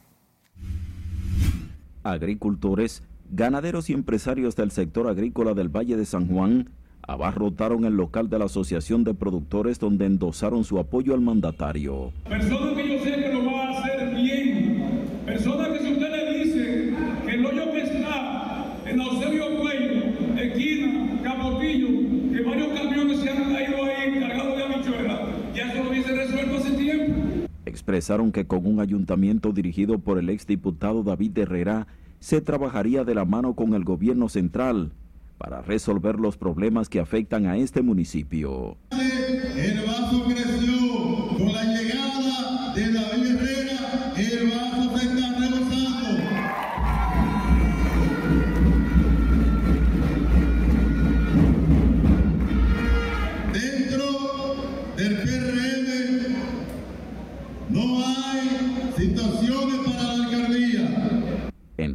[2.03, 6.73] Agricultores, ganaderos y empresarios del sector agrícola del Valle de San Juan
[7.09, 12.13] abarrotaron el local de la Asociación de Productores donde endosaron su apoyo al mandatario.
[12.29, 14.85] Personas que yo sé que lo va a hacer bien.
[15.25, 20.05] Personas que si usted le dice que el hoyo que está en Eusebio Cuello,
[20.37, 21.89] esquina, Capotillo,
[22.31, 25.21] que varios camiones se han caído ahí cargados de habichuelas,
[25.55, 27.15] ya eso lo hubiese resuelto hace tiempo.
[27.89, 31.87] Expresaron que con un ayuntamiento dirigido por el exdiputado David Herrera
[32.21, 34.93] se trabajaría de la mano con el gobierno central
[35.39, 38.77] para resolver los problemas que afectan a este municipio.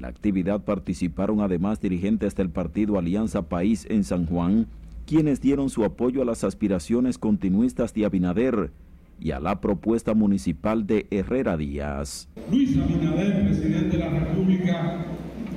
[0.03, 4.67] La actividad participaron además dirigentes del partido Alianza País en San Juan,
[5.07, 8.71] quienes dieron su apoyo a las aspiraciones continuistas de Abinader
[9.17, 12.27] y a la propuesta municipal de Herrera Díaz.
[12.51, 15.05] Luis Abinader, presidente de la República,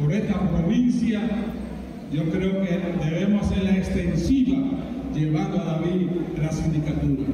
[0.00, 1.22] por esta provincia,
[2.12, 4.58] yo creo que debemos hacerla extensiva,
[5.12, 6.06] llevando a David
[6.38, 7.24] la sindicatura.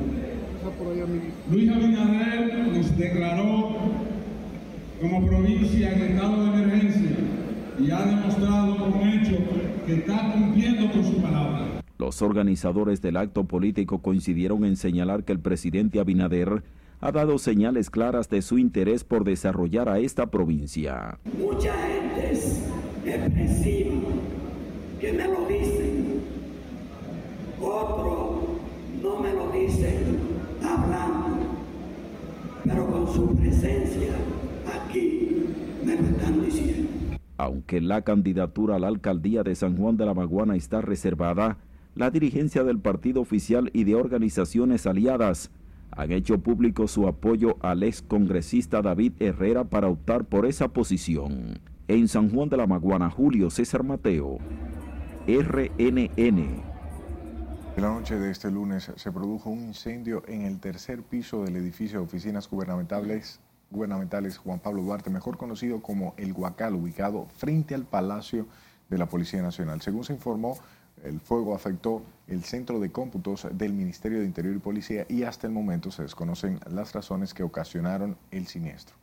[1.51, 3.77] Luis Abinader nos declaró
[5.02, 7.10] como provincia en estado de emergencia
[7.76, 9.36] y ha demostrado con hecho
[9.84, 11.82] que está cumpliendo con su palabra.
[11.98, 16.62] Los organizadores del acto político coincidieron en señalar que el presidente Abinader
[17.00, 21.18] ha dado señales claras de su interés por desarrollar a esta provincia.
[21.36, 22.62] Mucha gente es
[23.04, 23.94] depresiva,
[25.00, 26.22] que me lo dicen.
[27.60, 28.42] Otros
[29.02, 30.18] no me lo dicen
[30.62, 31.46] hablando,
[32.64, 34.12] pero con su presencia
[35.96, 36.90] me lo están diciendo.
[37.37, 41.59] Aunque la candidatura a la alcaldía de San Juan de la Maguana está reservada,
[41.94, 45.50] la dirigencia del partido oficial y de organizaciones aliadas
[45.94, 51.59] han hecho público su apoyo al ex congresista David Herrera para optar por esa posición.
[51.87, 54.38] En San Juan de la Maguana, Julio César Mateo,
[55.26, 56.62] RNN.
[57.74, 61.57] En la noche de este lunes se produjo un incendio en el tercer piso del
[61.57, 63.40] edificio de oficinas gubernamentales,
[63.72, 68.46] gubernamentales Juan Pablo Duarte, mejor conocido como El Huacal, ubicado frente al Palacio
[68.88, 69.80] de la Policía Nacional.
[69.80, 70.58] Según se informó,
[71.02, 75.46] el fuego afectó el centro de cómputos del Ministerio de Interior y Policía y hasta
[75.46, 78.94] el momento se desconocen las razones que ocasionaron el siniestro.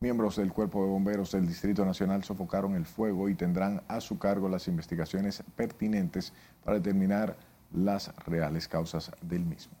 [0.00, 4.18] Miembros del Cuerpo de Bomberos del Distrito Nacional sofocaron el fuego y tendrán a su
[4.18, 6.32] cargo las investigaciones pertinentes
[6.64, 7.36] para determinar
[7.72, 9.74] las reales causas del mismo.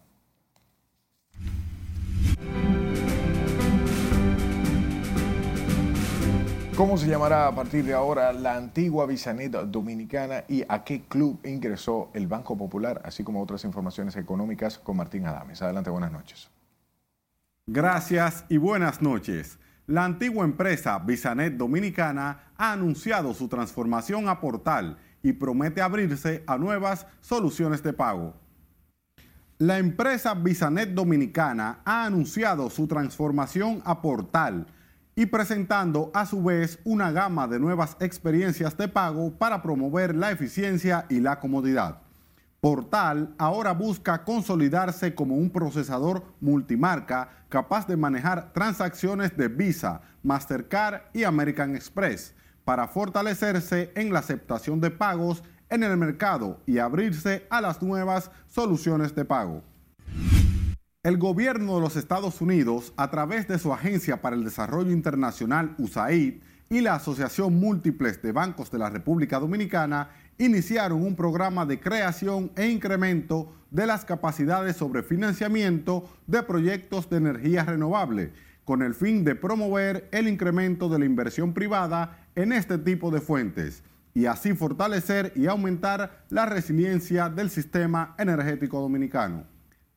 [6.76, 11.38] ¿Cómo se llamará a partir de ahora la antigua Bisanet Dominicana y a qué club
[11.44, 15.62] ingresó el Banco Popular, así como otras informaciones económicas con Martín Adames?
[15.62, 16.50] Adelante, buenas noches.
[17.64, 19.60] Gracias y buenas noches.
[19.86, 26.58] La antigua empresa Bisanet Dominicana ha anunciado su transformación a portal y promete abrirse a
[26.58, 28.34] nuevas soluciones de pago.
[29.58, 34.66] La empresa Bisanet Dominicana ha anunciado su transformación a portal
[35.16, 40.30] y presentando a su vez una gama de nuevas experiencias de pago para promover la
[40.30, 41.98] eficiencia y la comodidad.
[42.60, 51.02] Portal ahora busca consolidarse como un procesador multimarca capaz de manejar transacciones de Visa, Mastercard
[51.12, 52.34] y American Express
[52.64, 58.30] para fortalecerse en la aceptación de pagos en el mercado y abrirse a las nuevas
[58.46, 59.62] soluciones de pago.
[61.04, 65.74] El gobierno de los Estados Unidos, a través de su Agencia para el Desarrollo Internacional
[65.76, 66.36] USAID
[66.70, 72.52] y la Asociación Múltiples de Bancos de la República Dominicana, iniciaron un programa de creación
[72.56, 78.32] e incremento de las capacidades sobre financiamiento de proyectos de energía renovable,
[78.64, 83.20] con el fin de promover el incremento de la inversión privada en este tipo de
[83.20, 83.82] fuentes
[84.14, 89.53] y así fortalecer y aumentar la resiliencia del sistema energético dominicano.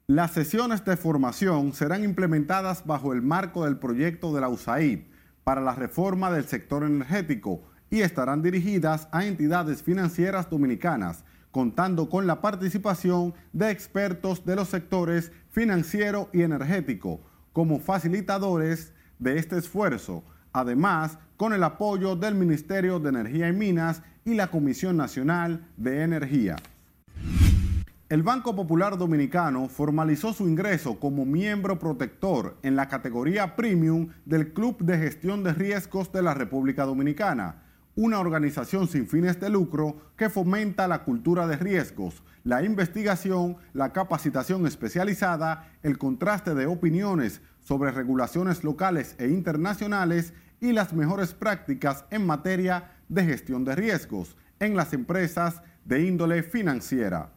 [0.10, 5.00] Las sesiones de formación serán implementadas bajo el marco del proyecto de la USAID
[5.44, 12.26] para la reforma del sector energético y estarán dirigidas a entidades financieras dominicanas, contando con
[12.26, 17.20] la participación de expertos de los sectores financiero y energético
[17.52, 24.02] como facilitadores de este esfuerzo, además con el apoyo del Ministerio de Energía y Minas
[24.24, 26.56] y la Comisión Nacional de Energía.
[28.10, 34.54] El Banco Popular Dominicano formalizó su ingreso como miembro protector en la categoría Premium del
[34.54, 37.64] Club de Gestión de Riesgos de la República Dominicana,
[37.98, 43.92] una organización sin fines de lucro que fomenta la cultura de riesgos, la investigación, la
[43.92, 52.06] capacitación especializada, el contraste de opiniones sobre regulaciones locales e internacionales y las mejores prácticas
[52.10, 57.34] en materia de gestión de riesgos en las empresas de índole financiera.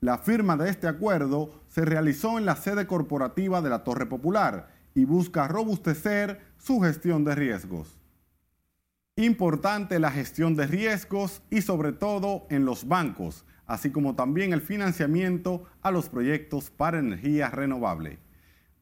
[0.00, 4.68] La firma de este acuerdo se realizó en la sede corporativa de la Torre Popular
[4.94, 7.98] y busca robustecer su gestión de riesgos.
[9.16, 14.60] Importante la gestión de riesgos y sobre todo en los bancos, así como también el
[14.60, 18.18] financiamiento a los proyectos para energía renovable.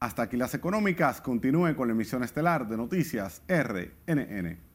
[0.01, 1.21] Hasta aquí las económicas.
[1.21, 4.74] Continúe con la emisión estelar de Noticias RNN.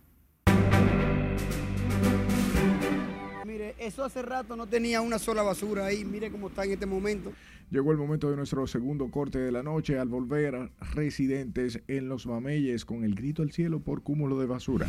[3.80, 6.06] Eso hace rato no tenía una sola basura ahí.
[6.06, 7.32] Mire cómo está en este momento.
[7.72, 12.26] Llegó el momento de nuestro segundo corte de la noche al volver residentes en los
[12.26, 14.88] mameyes con el grito al cielo por cúmulo de basura.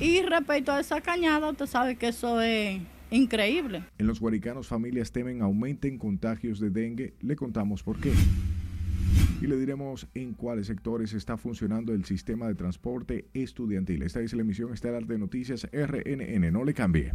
[0.00, 3.84] Y respecto a esa cañada, usted sabe que eso es increíble.
[3.98, 7.14] En los guaricanos familias temen aumenten contagios de dengue.
[7.22, 8.12] Le contamos por qué.
[9.40, 14.02] Y le diremos en cuáles sectores está funcionando el sistema de transporte estudiantil.
[14.02, 16.52] Esta es la emisión estelar de Noticias RNN.
[16.52, 17.12] No le cambie.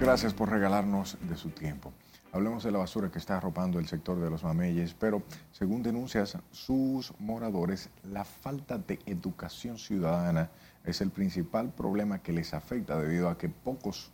[0.00, 1.92] Gracias por regalarnos de su tiempo.
[2.30, 6.36] Hablemos de la basura que está arropando el sector de los mameyes, pero según denuncias
[6.50, 10.50] sus moradores, la falta de educación ciudadana
[10.84, 14.12] es el principal problema que les afecta debido a que pocos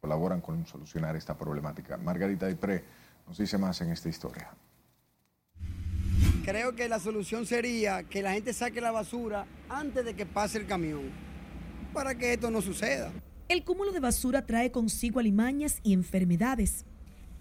[0.00, 1.96] colaboran con solucionar esta problemática.
[1.96, 2.84] Margarita Dupré
[3.26, 4.48] nos dice más en esta historia.
[6.44, 10.58] Creo que la solución sería que la gente saque la basura antes de que pase
[10.58, 11.10] el camión,
[11.92, 13.10] para que esto no suceda.
[13.48, 16.84] El cúmulo de basura trae consigo alimañas y enfermedades.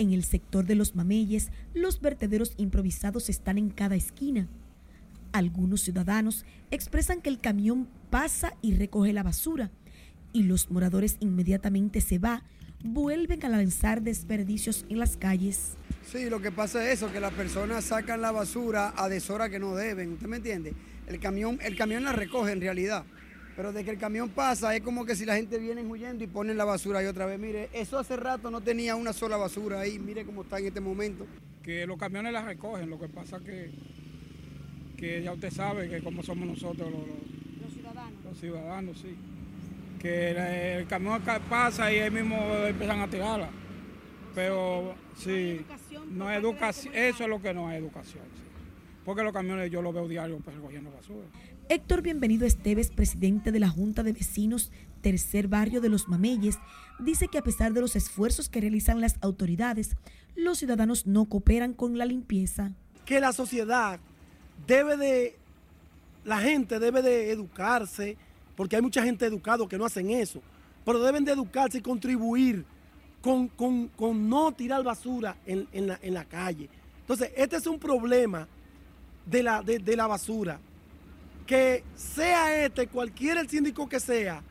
[0.01, 4.47] En el sector de los mameyes, los vertederos improvisados están en cada esquina.
[5.31, 9.69] Algunos ciudadanos expresan que el camión pasa y recoge la basura,
[10.33, 12.41] y los moradores inmediatamente se va,
[12.83, 15.73] vuelven a lanzar desperdicios en las calles.
[16.11, 19.59] Sí, lo que pasa es eso, que las personas sacan la basura a deshora que
[19.59, 20.73] no deben, ¿usted me entiende?
[21.05, 23.05] El camión, el camión la recoge en realidad,
[23.61, 26.25] pero de que el camión pasa es como que si la gente viene huyendo y
[26.25, 27.37] ponen la basura ahí otra vez.
[27.37, 30.79] Mire, eso hace rato no tenía una sola basura ahí, mire cómo está en este
[30.81, 31.27] momento.
[31.61, 33.69] Que los camiones la recogen, lo que pasa que,
[34.97, 38.23] que ya usted sabe que como somos nosotros los, los ciudadanos.
[38.25, 39.15] Los ciudadanos, sí
[40.01, 43.49] que el, camión pasa y ahí mismo empiezan a tirarla.
[44.33, 45.63] Pero sí,
[46.09, 48.23] no es educación, eso es lo que no es educación.
[49.05, 51.27] Porque los camiones yo los veo diario pues, recogiendo basura.
[51.73, 56.59] Héctor Bienvenido Esteves, presidente de la Junta de Vecinos Tercer Barrio de los Mameyes,
[56.99, 59.95] dice que a pesar de los esfuerzos que realizan las autoridades,
[60.35, 62.73] los ciudadanos no cooperan con la limpieza.
[63.05, 64.01] Que la sociedad
[64.67, 65.37] debe de,
[66.25, 68.17] la gente debe de educarse,
[68.57, 70.41] porque hay mucha gente educada que no hacen eso,
[70.83, 72.65] pero deben de educarse y contribuir
[73.21, 73.49] con,
[74.29, 76.67] no tirar basura en, en, la, calle.
[76.99, 78.45] Entonces, este es un problema
[79.25, 80.59] de la, de, la basura.
[81.45, 84.43] Que sea este, cualquier el síndico que sea,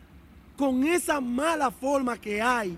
[0.57, 2.76] con esa mala forma que hay,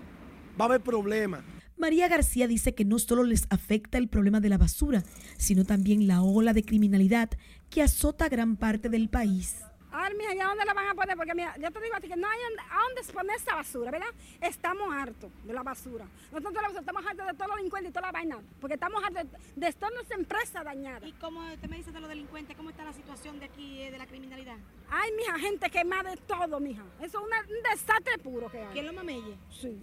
[0.59, 1.41] va a haber problemas.
[1.77, 5.03] María García dice que no solo les afecta el problema de la basura,
[5.37, 7.29] sino también la ola de criminalidad
[7.69, 9.57] que azota gran parte del país.
[9.93, 11.15] A ver, mija, ¿ya dónde la van a poner?
[11.15, 12.39] Porque mira, yo te digo a ti que no hay
[12.71, 14.07] a dónde poner esa basura, ¿verdad?
[14.41, 16.05] Estamos hartos de la basura.
[16.31, 19.23] Nosotros estamos hartos de todos los delincuentes y toda la vaina, porque estamos hartos
[19.55, 21.03] de, de todas nuestras empresas dañadas.
[21.07, 22.57] ¿Y cómo usted me dice de los delincuentes?
[22.57, 24.57] ¿Cómo está la situación de aquí, eh, de la criminalidad?
[24.89, 26.83] Ay, mija, gente quemada de todo, mija.
[26.99, 28.73] Eso es una- un desastre puro que hay.
[28.73, 29.35] ¿Quién lo mamelle?
[29.61, 29.77] Sí.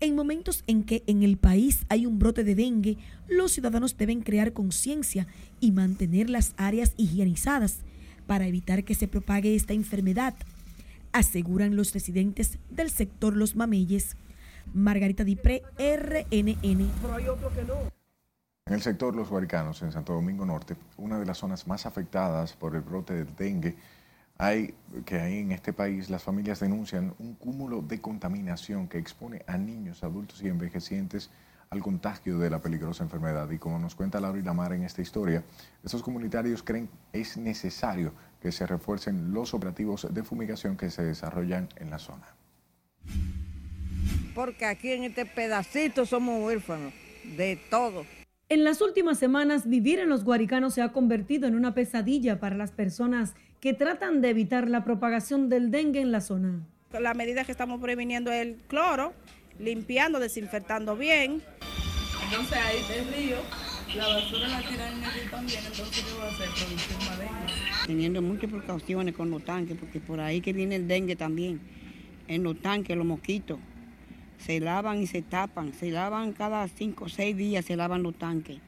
[0.00, 2.96] En momentos en que en el país hay un brote de dengue,
[3.28, 5.26] los ciudadanos deben crear conciencia
[5.60, 7.80] y mantener las áreas higienizadas
[8.30, 10.34] para evitar que se propague esta enfermedad,
[11.10, 14.16] aseguran los residentes del sector Los Mameyes.
[14.72, 16.92] Margarita Dipré, RNN.
[17.02, 17.74] Pero hay otros que no.
[18.66, 22.52] En el sector Los Guaricanos, en Santo Domingo Norte, una de las zonas más afectadas
[22.52, 23.74] por el brote del dengue,
[24.38, 29.42] hay que hay en este país las familias denuncian un cúmulo de contaminación que expone
[29.48, 31.30] a niños, adultos y envejecientes
[31.72, 33.48] al contagio de la peligrosa enfermedad.
[33.52, 35.44] Y como nos cuenta Laura Lamar en esta historia,
[35.84, 38.12] estos comunitarios creen es necesario
[38.42, 42.26] que se refuercen los operativos de fumigación que se desarrollan en la zona.
[44.34, 46.92] Porque aquí en este pedacito somos huérfanos
[47.36, 48.04] de todo.
[48.48, 52.56] En las últimas semanas, vivir en los Guaricanos se ha convertido en una pesadilla para
[52.56, 56.66] las personas que tratan de evitar la propagación del dengue en la zona.
[56.98, 59.12] La medida que estamos previniendo es el cloro,
[59.60, 61.42] limpiando, desinfectando bien.
[62.30, 63.36] Entonces ahí el río,
[63.96, 66.48] la basura la tiran en el río también, entonces ¿qué va a hacer?
[66.48, 67.86] Producir más dengue.
[67.86, 71.60] teniendo muchas precauciones con los tanques, porque por ahí que viene el dengue también.
[72.28, 73.58] En los tanques, los mosquitos
[74.38, 78.14] se lavan y se tapan, se lavan cada cinco o seis días, se lavan los
[78.14, 78.58] tanques.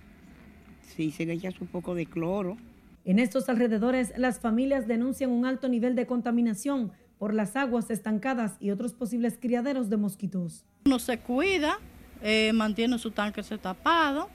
[0.97, 2.57] Sí, se le echa su poco de cloro.
[3.05, 8.57] En estos alrededores, las familias denuncian un alto nivel de contaminación por las aguas estancadas
[8.59, 10.65] y otros posibles criaderos de mosquitos.
[10.85, 11.79] Uno se cuida,
[12.23, 14.29] eh, mantiene su tanque tapado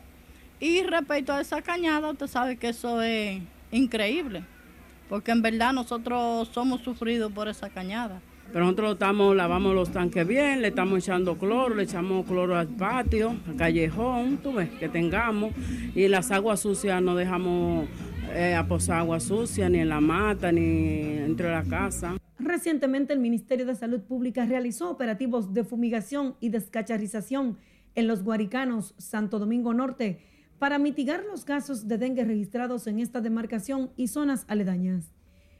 [0.60, 4.44] y respecto a esa cañada, usted sabe que eso es increíble,
[5.08, 8.22] porque en verdad nosotros somos sufridos por esa cañada.
[8.52, 12.68] Pero nosotros estamos, lavamos los tanques bien, le estamos echando cloro, le echamos cloro al
[12.68, 15.52] patio, al callejón, tú ves, que tengamos.
[15.94, 17.88] Y las aguas sucias no dejamos
[18.34, 22.16] eh, aposar agua sucia ni en la mata ni entre la casa.
[22.40, 27.58] Recientemente el Ministerio de Salud Pública realizó operativos de fumigación y descacharización
[27.98, 30.20] en los Guaricanos, Santo Domingo Norte,
[30.60, 35.12] para mitigar los casos de dengue registrados en esta demarcación y zonas aledañas.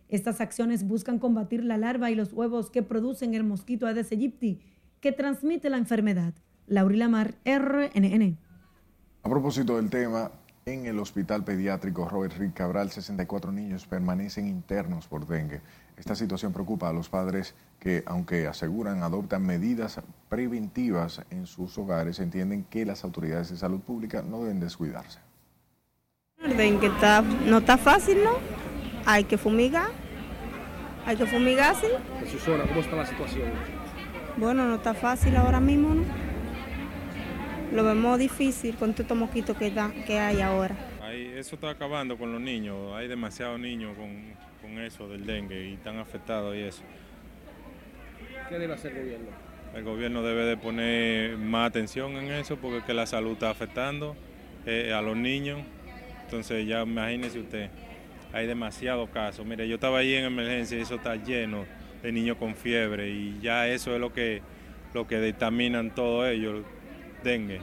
[0.08, 4.62] Estas acciones buscan combatir la larva y los huevos que producen el mosquito Aedes aegypti,
[5.02, 6.36] que transmite la enfermedad.
[6.68, 8.38] Laurila Mar, RNN.
[9.24, 10.32] A propósito del tema,
[10.68, 15.62] en el hospital pediátrico Robert Rick Cabral, 64 niños permanecen internos por dengue.
[15.98, 22.20] Esta situación preocupa a los padres que, aunque aseguran adoptan medidas preventivas en sus hogares,
[22.20, 25.20] entienden que las autoridades de salud pública no deben descuidarse.
[26.56, 28.34] Dengue está, no está fácil, ¿no?
[29.08, 29.90] Hay que fumigar,
[31.04, 31.88] hay que fumigar, sí.
[32.22, 33.50] En su zona, ¿cómo está la situación?
[34.38, 36.04] Bueno, no está fácil ahora mismo, ¿no?
[37.74, 40.76] Lo vemos difícil con todos estos mosquitos que, da, que hay ahora.
[41.02, 42.94] Ahí, eso está acabando con los niños.
[42.94, 46.82] Hay demasiados niños con, con eso del dengue y están afectados y eso.
[48.50, 49.28] ¿Qué debe hacer el gobierno?
[49.76, 53.50] El gobierno debe de poner más atención en eso porque es que la salud está
[53.50, 54.16] afectando
[54.66, 55.60] eh, a los niños.
[56.24, 57.70] Entonces ya imagínese usted,
[58.34, 59.46] hay demasiados casos.
[59.46, 61.66] Mire, yo estaba ahí en emergencia y eso está lleno
[62.02, 64.42] de niños con fiebre y ya eso es lo que,
[64.94, 66.64] lo que dictaminan todo ellos,
[67.24, 67.60] dengue.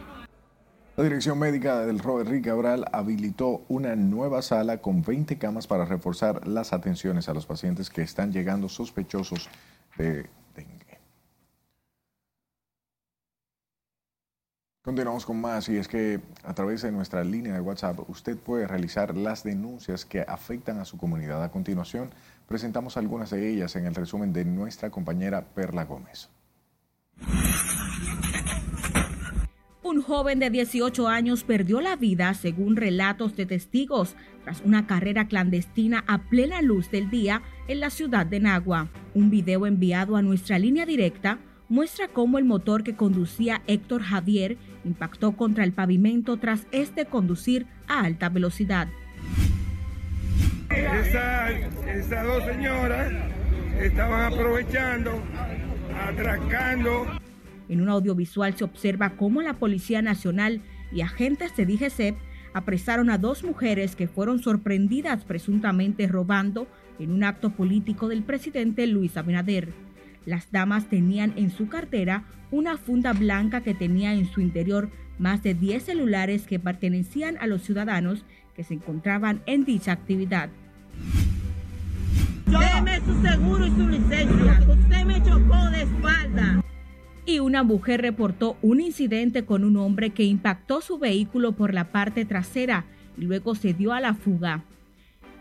[0.96, 6.46] La Dirección Médica del Robert Cabral habilitó una nueva sala con 20 camas para reforzar
[6.46, 9.48] las atenciones a los pacientes que están llegando sospechosos
[9.98, 11.00] de dengue.
[14.82, 18.68] Continuamos con más y es que a través de nuestra línea de WhatsApp usted puede
[18.68, 21.42] realizar las denuncias que afectan a su comunidad.
[21.42, 22.10] A continuación
[22.46, 26.28] presentamos algunas de ellas en el resumen de nuestra compañera Perla Gómez.
[29.84, 35.28] Un joven de 18 años perdió la vida, según relatos de testigos, tras una carrera
[35.28, 38.88] clandestina a plena luz del día en la ciudad de Nagua.
[39.12, 44.56] Un video enviado a nuestra línea directa muestra cómo el motor que conducía Héctor Javier
[44.86, 48.88] impactó contra el pavimento tras este conducir a alta velocidad.
[50.70, 53.12] Esa- esas dos señoras
[53.82, 55.22] estaban aprovechando,
[56.08, 57.06] atracando.
[57.68, 60.60] En un audiovisual se observa cómo la Policía Nacional
[60.92, 62.16] y agentes de DGCEP
[62.52, 66.66] apresaron a dos mujeres que fueron sorprendidas presuntamente robando
[66.98, 69.72] en un acto político del presidente Luis Abinader.
[70.24, 74.88] Las damas tenían en su cartera una funda blanca que tenía en su interior
[75.18, 80.48] más de 10 celulares que pertenecían a los ciudadanos que se encontraban en dicha actividad.
[82.46, 84.64] Deme su seguro y su licencia.
[84.68, 86.63] Usted me chocó de espalda.
[87.26, 91.90] Y una mujer reportó un incidente con un hombre que impactó su vehículo por la
[91.90, 92.84] parte trasera
[93.16, 94.64] y luego se dio a la fuga.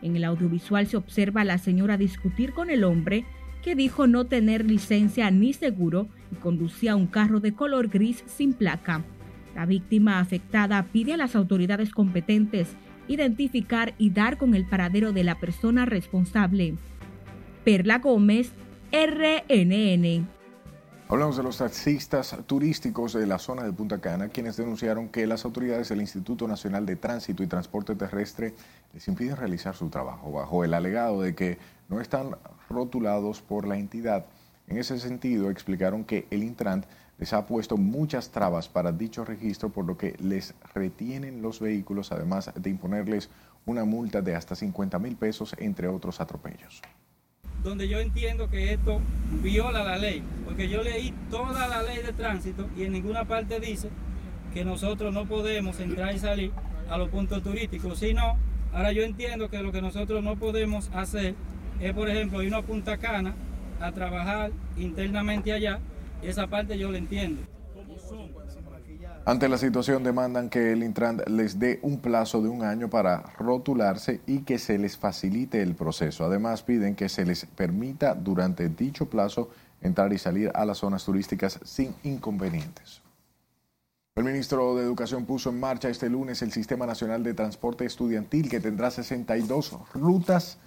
[0.01, 3.25] En el audiovisual se observa a la señora discutir con el hombre
[3.63, 8.53] que dijo no tener licencia ni seguro y conducía un carro de color gris sin
[8.53, 9.03] placa.
[9.55, 12.75] La víctima afectada pide a las autoridades competentes
[13.07, 16.75] identificar y dar con el paradero de la persona responsable.
[17.63, 18.51] Perla Gómez,
[18.91, 20.27] RNN.
[21.13, 25.45] Hablamos de los taxistas turísticos de la zona de Punta Cana, quienes denunciaron que las
[25.45, 28.55] autoridades del Instituto Nacional de Tránsito y Transporte Terrestre
[28.95, 32.35] les impiden realizar su trabajo, bajo el alegado de que no están
[32.67, 34.25] rotulados por la entidad.
[34.67, 36.87] En ese sentido, explicaron que el Intrant
[37.19, 42.11] les ha puesto muchas trabas para dicho registro, por lo que les retienen los vehículos,
[42.11, 43.29] además de imponerles
[43.67, 46.81] una multa de hasta 50 mil pesos, entre otros atropellos
[47.63, 48.99] donde yo entiendo que esto
[49.41, 53.59] viola la ley, porque yo leí toda la ley de tránsito y en ninguna parte
[53.59, 53.89] dice
[54.53, 56.51] que nosotros no podemos entrar y salir
[56.89, 58.37] a los puntos turísticos, sino,
[58.73, 61.35] ahora yo entiendo que lo que nosotros no podemos hacer
[61.79, 63.33] es, por ejemplo, ir a Punta Cana
[63.79, 65.79] a trabajar internamente allá,
[66.21, 67.41] y esa parte yo la entiendo.
[69.25, 73.21] Ante la situación demandan que el Intran les dé un plazo de un año para
[73.37, 76.25] rotularse y que se les facilite el proceso.
[76.25, 79.49] Además piden que se les permita durante dicho plazo
[79.81, 83.01] entrar y salir a las zonas turísticas sin inconvenientes.
[84.15, 88.49] El ministro de Educación puso en marcha este lunes el Sistema Nacional de Transporte Estudiantil
[88.49, 90.57] que tendrá 62 rutas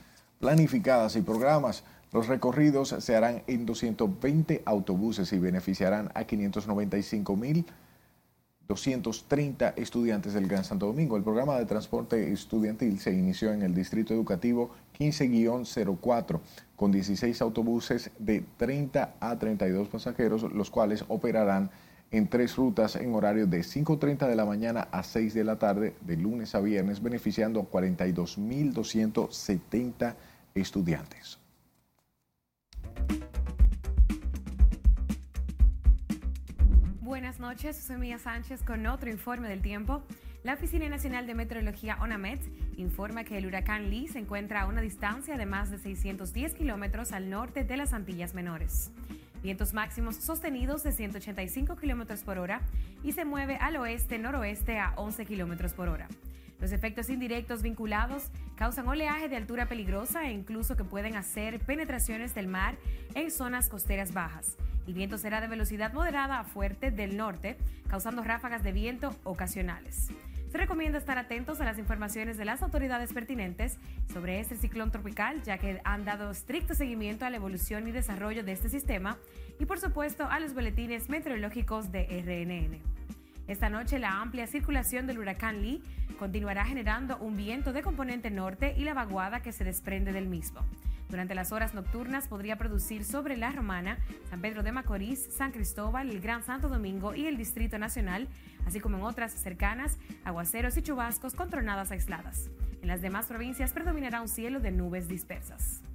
[0.40, 1.84] planificadas y programas.
[2.11, 7.66] Los recorridos se harán en 220 autobuses y beneficiarán a 595 mil
[8.68, 11.16] 230 estudiantes del Gran Santo Domingo.
[11.16, 16.40] El programa de transporte estudiantil se inició en el Distrito Educativo 15-04
[16.74, 21.70] con 16 autobuses de 30 a 32 pasajeros, los cuales operarán
[22.10, 25.94] en tres rutas en horario de 5.30 de la mañana a 6 de la tarde,
[26.00, 30.14] de lunes a viernes, beneficiando a 42.270
[30.54, 31.38] estudiantes.
[37.07, 40.02] Buenas noches, soy Mía Sánchez con otro informe del tiempo.
[40.42, 42.40] La Oficina Nacional de Meteorología ONAMET
[42.76, 47.12] informa que el huracán Lee se encuentra a una distancia de más de 610 kilómetros
[47.12, 48.90] al norte de las Antillas Menores.
[49.40, 52.61] Vientos máximos sostenidos de 185 kilómetros por hora
[53.04, 56.09] y se mueve al oeste-noroeste a 11 kilómetros por hora.
[56.61, 62.34] Los efectos indirectos vinculados causan oleaje de altura peligrosa e incluso que pueden hacer penetraciones
[62.34, 62.76] del mar
[63.14, 64.57] en zonas costeras bajas.
[64.86, 67.57] El viento será de velocidad moderada a fuerte del norte,
[67.88, 70.09] causando ráfagas de viento ocasionales.
[70.50, 73.76] Se recomienda estar atentos a las informaciones de las autoridades pertinentes
[74.12, 78.44] sobre este ciclón tropical, ya que han dado estricto seguimiento a la evolución y desarrollo
[78.44, 79.18] de este sistema
[79.59, 83.15] y por supuesto a los boletines meteorológicos de RNN.
[83.49, 85.82] Esta noche la amplia circulación del huracán Lee
[86.18, 90.62] continuará generando un viento de componente norte y la vaguada que se desprende del mismo.
[91.09, 96.11] Durante las horas nocturnas podría producir sobre La Romana, San Pedro de Macorís, San Cristóbal,
[96.11, 98.26] el Gran Santo Domingo y el Distrito Nacional,
[98.66, 102.51] así como en otras cercanas, aguaceros y chubascos con tronadas aisladas.
[102.82, 105.86] En las demás provincias predominará un cielo de nubes dispersas.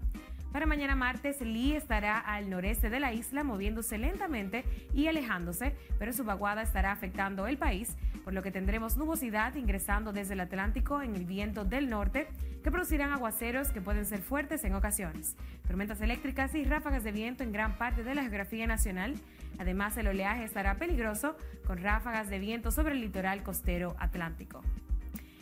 [0.51, 6.11] Para mañana martes, Lee estará al noreste de la isla, moviéndose lentamente y alejándose, pero
[6.11, 7.95] su vaguada estará afectando el país,
[8.25, 12.27] por lo que tendremos nubosidad ingresando desde el Atlántico en el viento del norte,
[12.63, 17.43] que producirán aguaceros que pueden ser fuertes en ocasiones, tormentas eléctricas y ráfagas de viento
[17.43, 19.15] en gran parte de la geografía nacional.
[19.57, 24.61] Además, el oleaje estará peligroso, con ráfagas de viento sobre el litoral costero atlántico.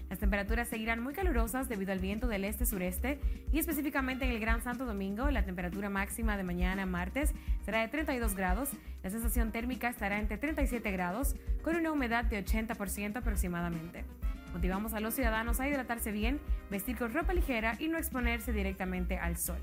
[0.09, 3.19] Las temperaturas seguirán muy calurosas debido al viento del este-sureste
[3.51, 7.33] y específicamente en el Gran Santo Domingo la temperatura máxima de mañana martes
[7.63, 8.69] será de 32 grados,
[9.03, 14.03] la sensación térmica estará entre 37 grados con una humedad de 80% aproximadamente.
[14.51, 16.39] Motivamos a los ciudadanos a hidratarse bien,
[16.71, 19.59] vestir con ropa ligera y no exponerse directamente al sol.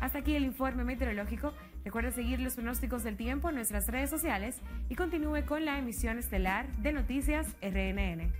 [0.00, 1.52] Hasta aquí el informe meteorológico.
[1.84, 4.56] Recuerde seguir los pronósticos del tiempo en nuestras redes sociales
[4.88, 8.32] y continúe con la emisión estelar de Noticias RNN.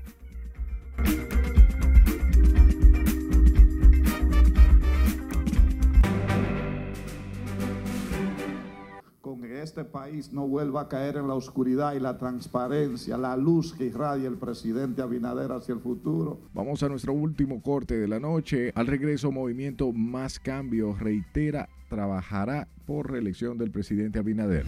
[9.20, 13.72] Congreso este país no vuelva a caer en la oscuridad y la transparencia, la luz
[13.72, 16.38] que irradia el presidente Abinader hacia el futuro.
[16.52, 18.72] Vamos a nuestro último corte de la noche.
[18.74, 24.66] Al regreso, Movimiento Más Cambio reitera trabajará por reelección del presidente Abinader.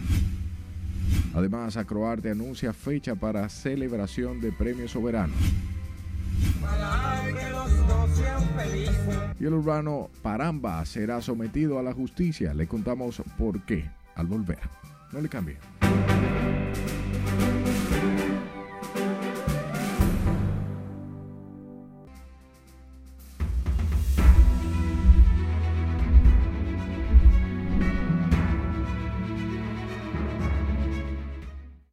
[1.33, 5.37] Además, Acroarte anuncia fecha para celebración de premios soberanos.
[9.39, 12.53] Y el urbano Paramba será sometido a la justicia.
[12.53, 14.59] Le contamos por qué al volver.
[15.11, 15.57] No le cambie.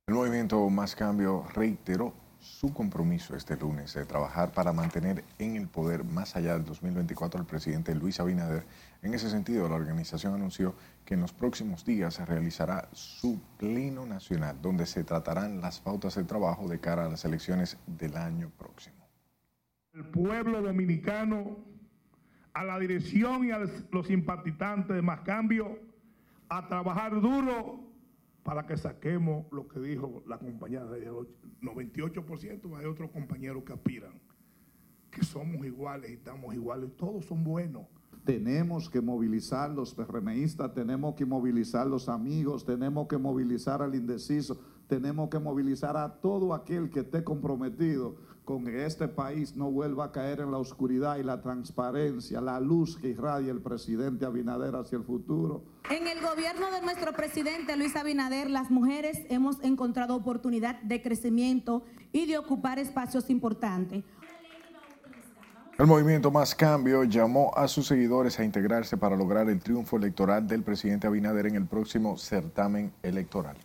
[0.07, 5.67] El movimiento Más Cambio reiteró su compromiso este lunes de trabajar para mantener en el
[5.67, 8.67] poder más allá del 2024 al presidente Luis Abinader.
[9.03, 10.75] En ese sentido, la organización anunció
[11.07, 16.15] que en los próximos días se realizará su pleno nacional, donde se tratarán las pautas
[16.17, 19.09] de trabajo de cara a las elecciones del año próximo.
[19.95, 21.57] El pueblo dominicano,
[22.53, 25.79] a la dirección y a los simpatizantes de Más Cambio,
[26.51, 27.84] a trabajar duro
[28.45, 31.11] para que saquemos lo que dijo la compañera de
[31.63, 34.21] 98%, hay otros compañeros que aspiran,
[35.11, 37.87] que somos iguales y estamos iguales, todos son buenos.
[38.25, 44.61] Tenemos que movilizar los PRMistas, tenemos que movilizar los amigos, tenemos que movilizar al indeciso,
[44.87, 50.07] tenemos que movilizar a todo aquel que esté comprometido con que este país no vuelva
[50.07, 54.77] a caer en la oscuridad y la transparencia, la luz que irradia el presidente Abinader
[54.77, 55.65] hacia el futuro.
[55.91, 61.85] En el gobierno de nuestro presidente Luis Abinader, las mujeres hemos encontrado oportunidad de crecimiento
[62.13, 64.05] y de ocupar espacios importantes.
[65.79, 70.47] El movimiento Más Cambio llamó a sus seguidores a integrarse para lograr el triunfo electoral
[70.47, 73.57] del presidente Abinader en el próximo certamen electoral.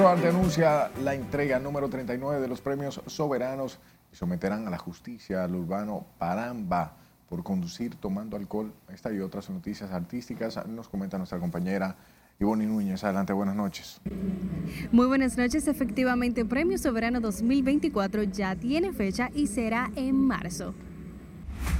[0.00, 3.78] Arte anuncia la entrega número 39 de los premios soberanos
[4.12, 6.96] y someterán a la justicia al urbano Paramba
[7.28, 8.72] por conducir tomando alcohol.
[8.92, 11.94] Esta y otras noticias artísticas nos comenta nuestra compañera
[12.40, 13.04] Ivonne Núñez.
[13.04, 14.00] Adelante, buenas noches.
[14.90, 15.68] Muy buenas noches.
[15.68, 20.74] Efectivamente, Premio Soberano 2024 ya tiene fecha y será en marzo.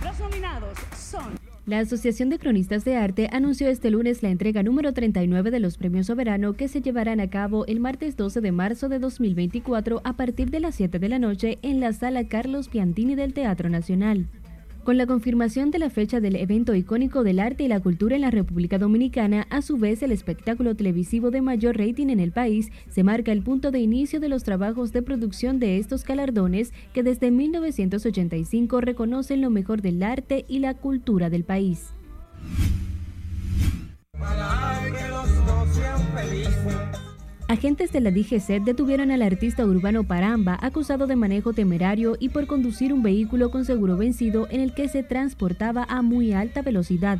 [0.05, 4.93] Los nominados son la Asociación de Cronistas de Arte anunció este lunes la entrega número
[4.93, 8.89] 39 de los Premios Soberano que se llevarán a cabo el martes 12 de marzo
[8.89, 13.15] de 2024 a partir de las 7 de la noche en la sala Carlos Piantini
[13.15, 14.27] del Teatro Nacional.
[14.85, 18.23] Con la confirmación de la fecha del evento icónico del arte y la cultura en
[18.23, 22.73] la República Dominicana, a su vez el espectáculo televisivo de mayor rating en el país,
[22.89, 27.05] se marca el punto de inicio de los trabajos de producción de estos galardones que
[27.05, 31.91] desde 1985 reconocen lo mejor del arte y la cultura del país.
[37.53, 42.47] Agentes de la DGC detuvieron al artista urbano Paramba acusado de manejo temerario y por
[42.47, 47.19] conducir un vehículo con seguro vencido en el que se transportaba a muy alta velocidad.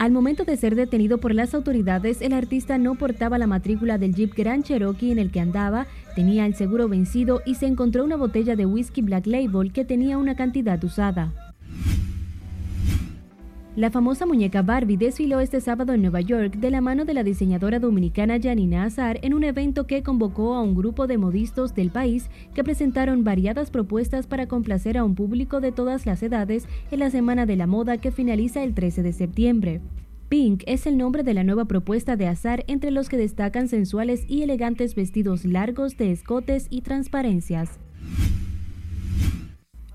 [0.00, 4.12] Al momento de ser detenido por las autoridades, el artista no portaba la matrícula del
[4.12, 8.16] Jeep Grand Cherokee en el que andaba, tenía el seguro vencido y se encontró una
[8.16, 11.32] botella de whisky Black Label que tenía una cantidad usada.
[13.80, 17.24] La famosa muñeca Barbie desfiló este sábado en Nueva York de la mano de la
[17.24, 21.88] diseñadora dominicana Janina Azar en un evento que convocó a un grupo de modistos del
[21.88, 26.98] país que presentaron variadas propuestas para complacer a un público de todas las edades en
[26.98, 29.80] la Semana de la Moda que finaliza el 13 de septiembre.
[30.28, 34.26] Pink es el nombre de la nueva propuesta de Azar entre los que destacan sensuales
[34.28, 37.80] y elegantes vestidos largos de escotes y transparencias.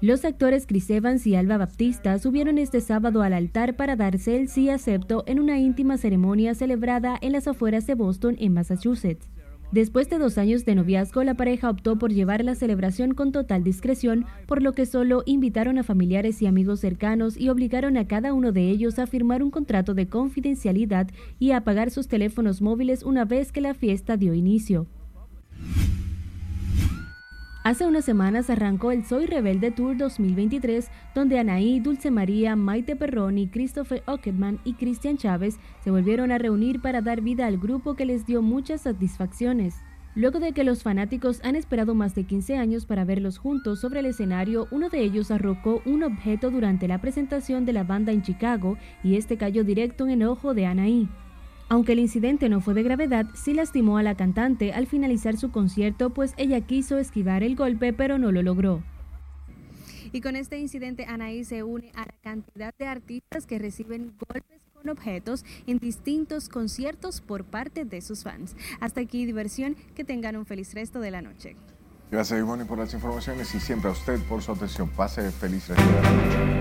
[0.05, 4.49] Los actores Chris Evans y Alba Baptista subieron este sábado al altar para darse el
[4.49, 9.27] sí acepto en una íntima ceremonia celebrada en las afueras de Boston, en Massachusetts.
[9.71, 13.63] Después de dos años de noviazgo, la pareja optó por llevar la celebración con total
[13.63, 18.31] discreción, por lo que solo invitaron a familiares y amigos cercanos y obligaron a cada
[18.31, 21.07] uno de ellos a firmar un contrato de confidencialidad
[21.39, 24.85] y a apagar sus teléfonos móviles una vez que la fiesta dio inicio.
[27.65, 33.47] Hace unas semanas arrancó el Soy Rebelde Tour 2023, donde Anaí, Dulce María, Maite Perroni,
[33.47, 38.05] Christopher Ocketman y Cristian Chávez se volvieron a reunir para dar vida al grupo que
[38.05, 39.77] les dio muchas satisfacciones.
[40.13, 44.01] Luego de que los fanáticos han esperado más de 15 años para verlos juntos sobre
[44.01, 48.21] el escenario, uno de ellos arrojó un objeto durante la presentación de la banda en
[48.21, 51.09] Chicago y este cayó directo en el ojo de Anaí.
[51.67, 55.51] Aunque el incidente no fue de gravedad, sí lastimó a la cantante al finalizar su
[55.51, 58.83] concierto, pues ella quiso esquivar el golpe, pero no lo logró.
[60.11, 64.61] Y con este incidente, Anaí se une a la cantidad de artistas que reciben golpes
[64.73, 68.55] con objetos en distintos conciertos por parte de sus fans.
[68.79, 71.55] Hasta aquí diversión, que tengan un feliz resto de la noche.
[72.11, 74.89] Gracias Ivonne por las informaciones y siempre a usted por su atención.
[74.89, 76.55] Pase feliz resto de la noche.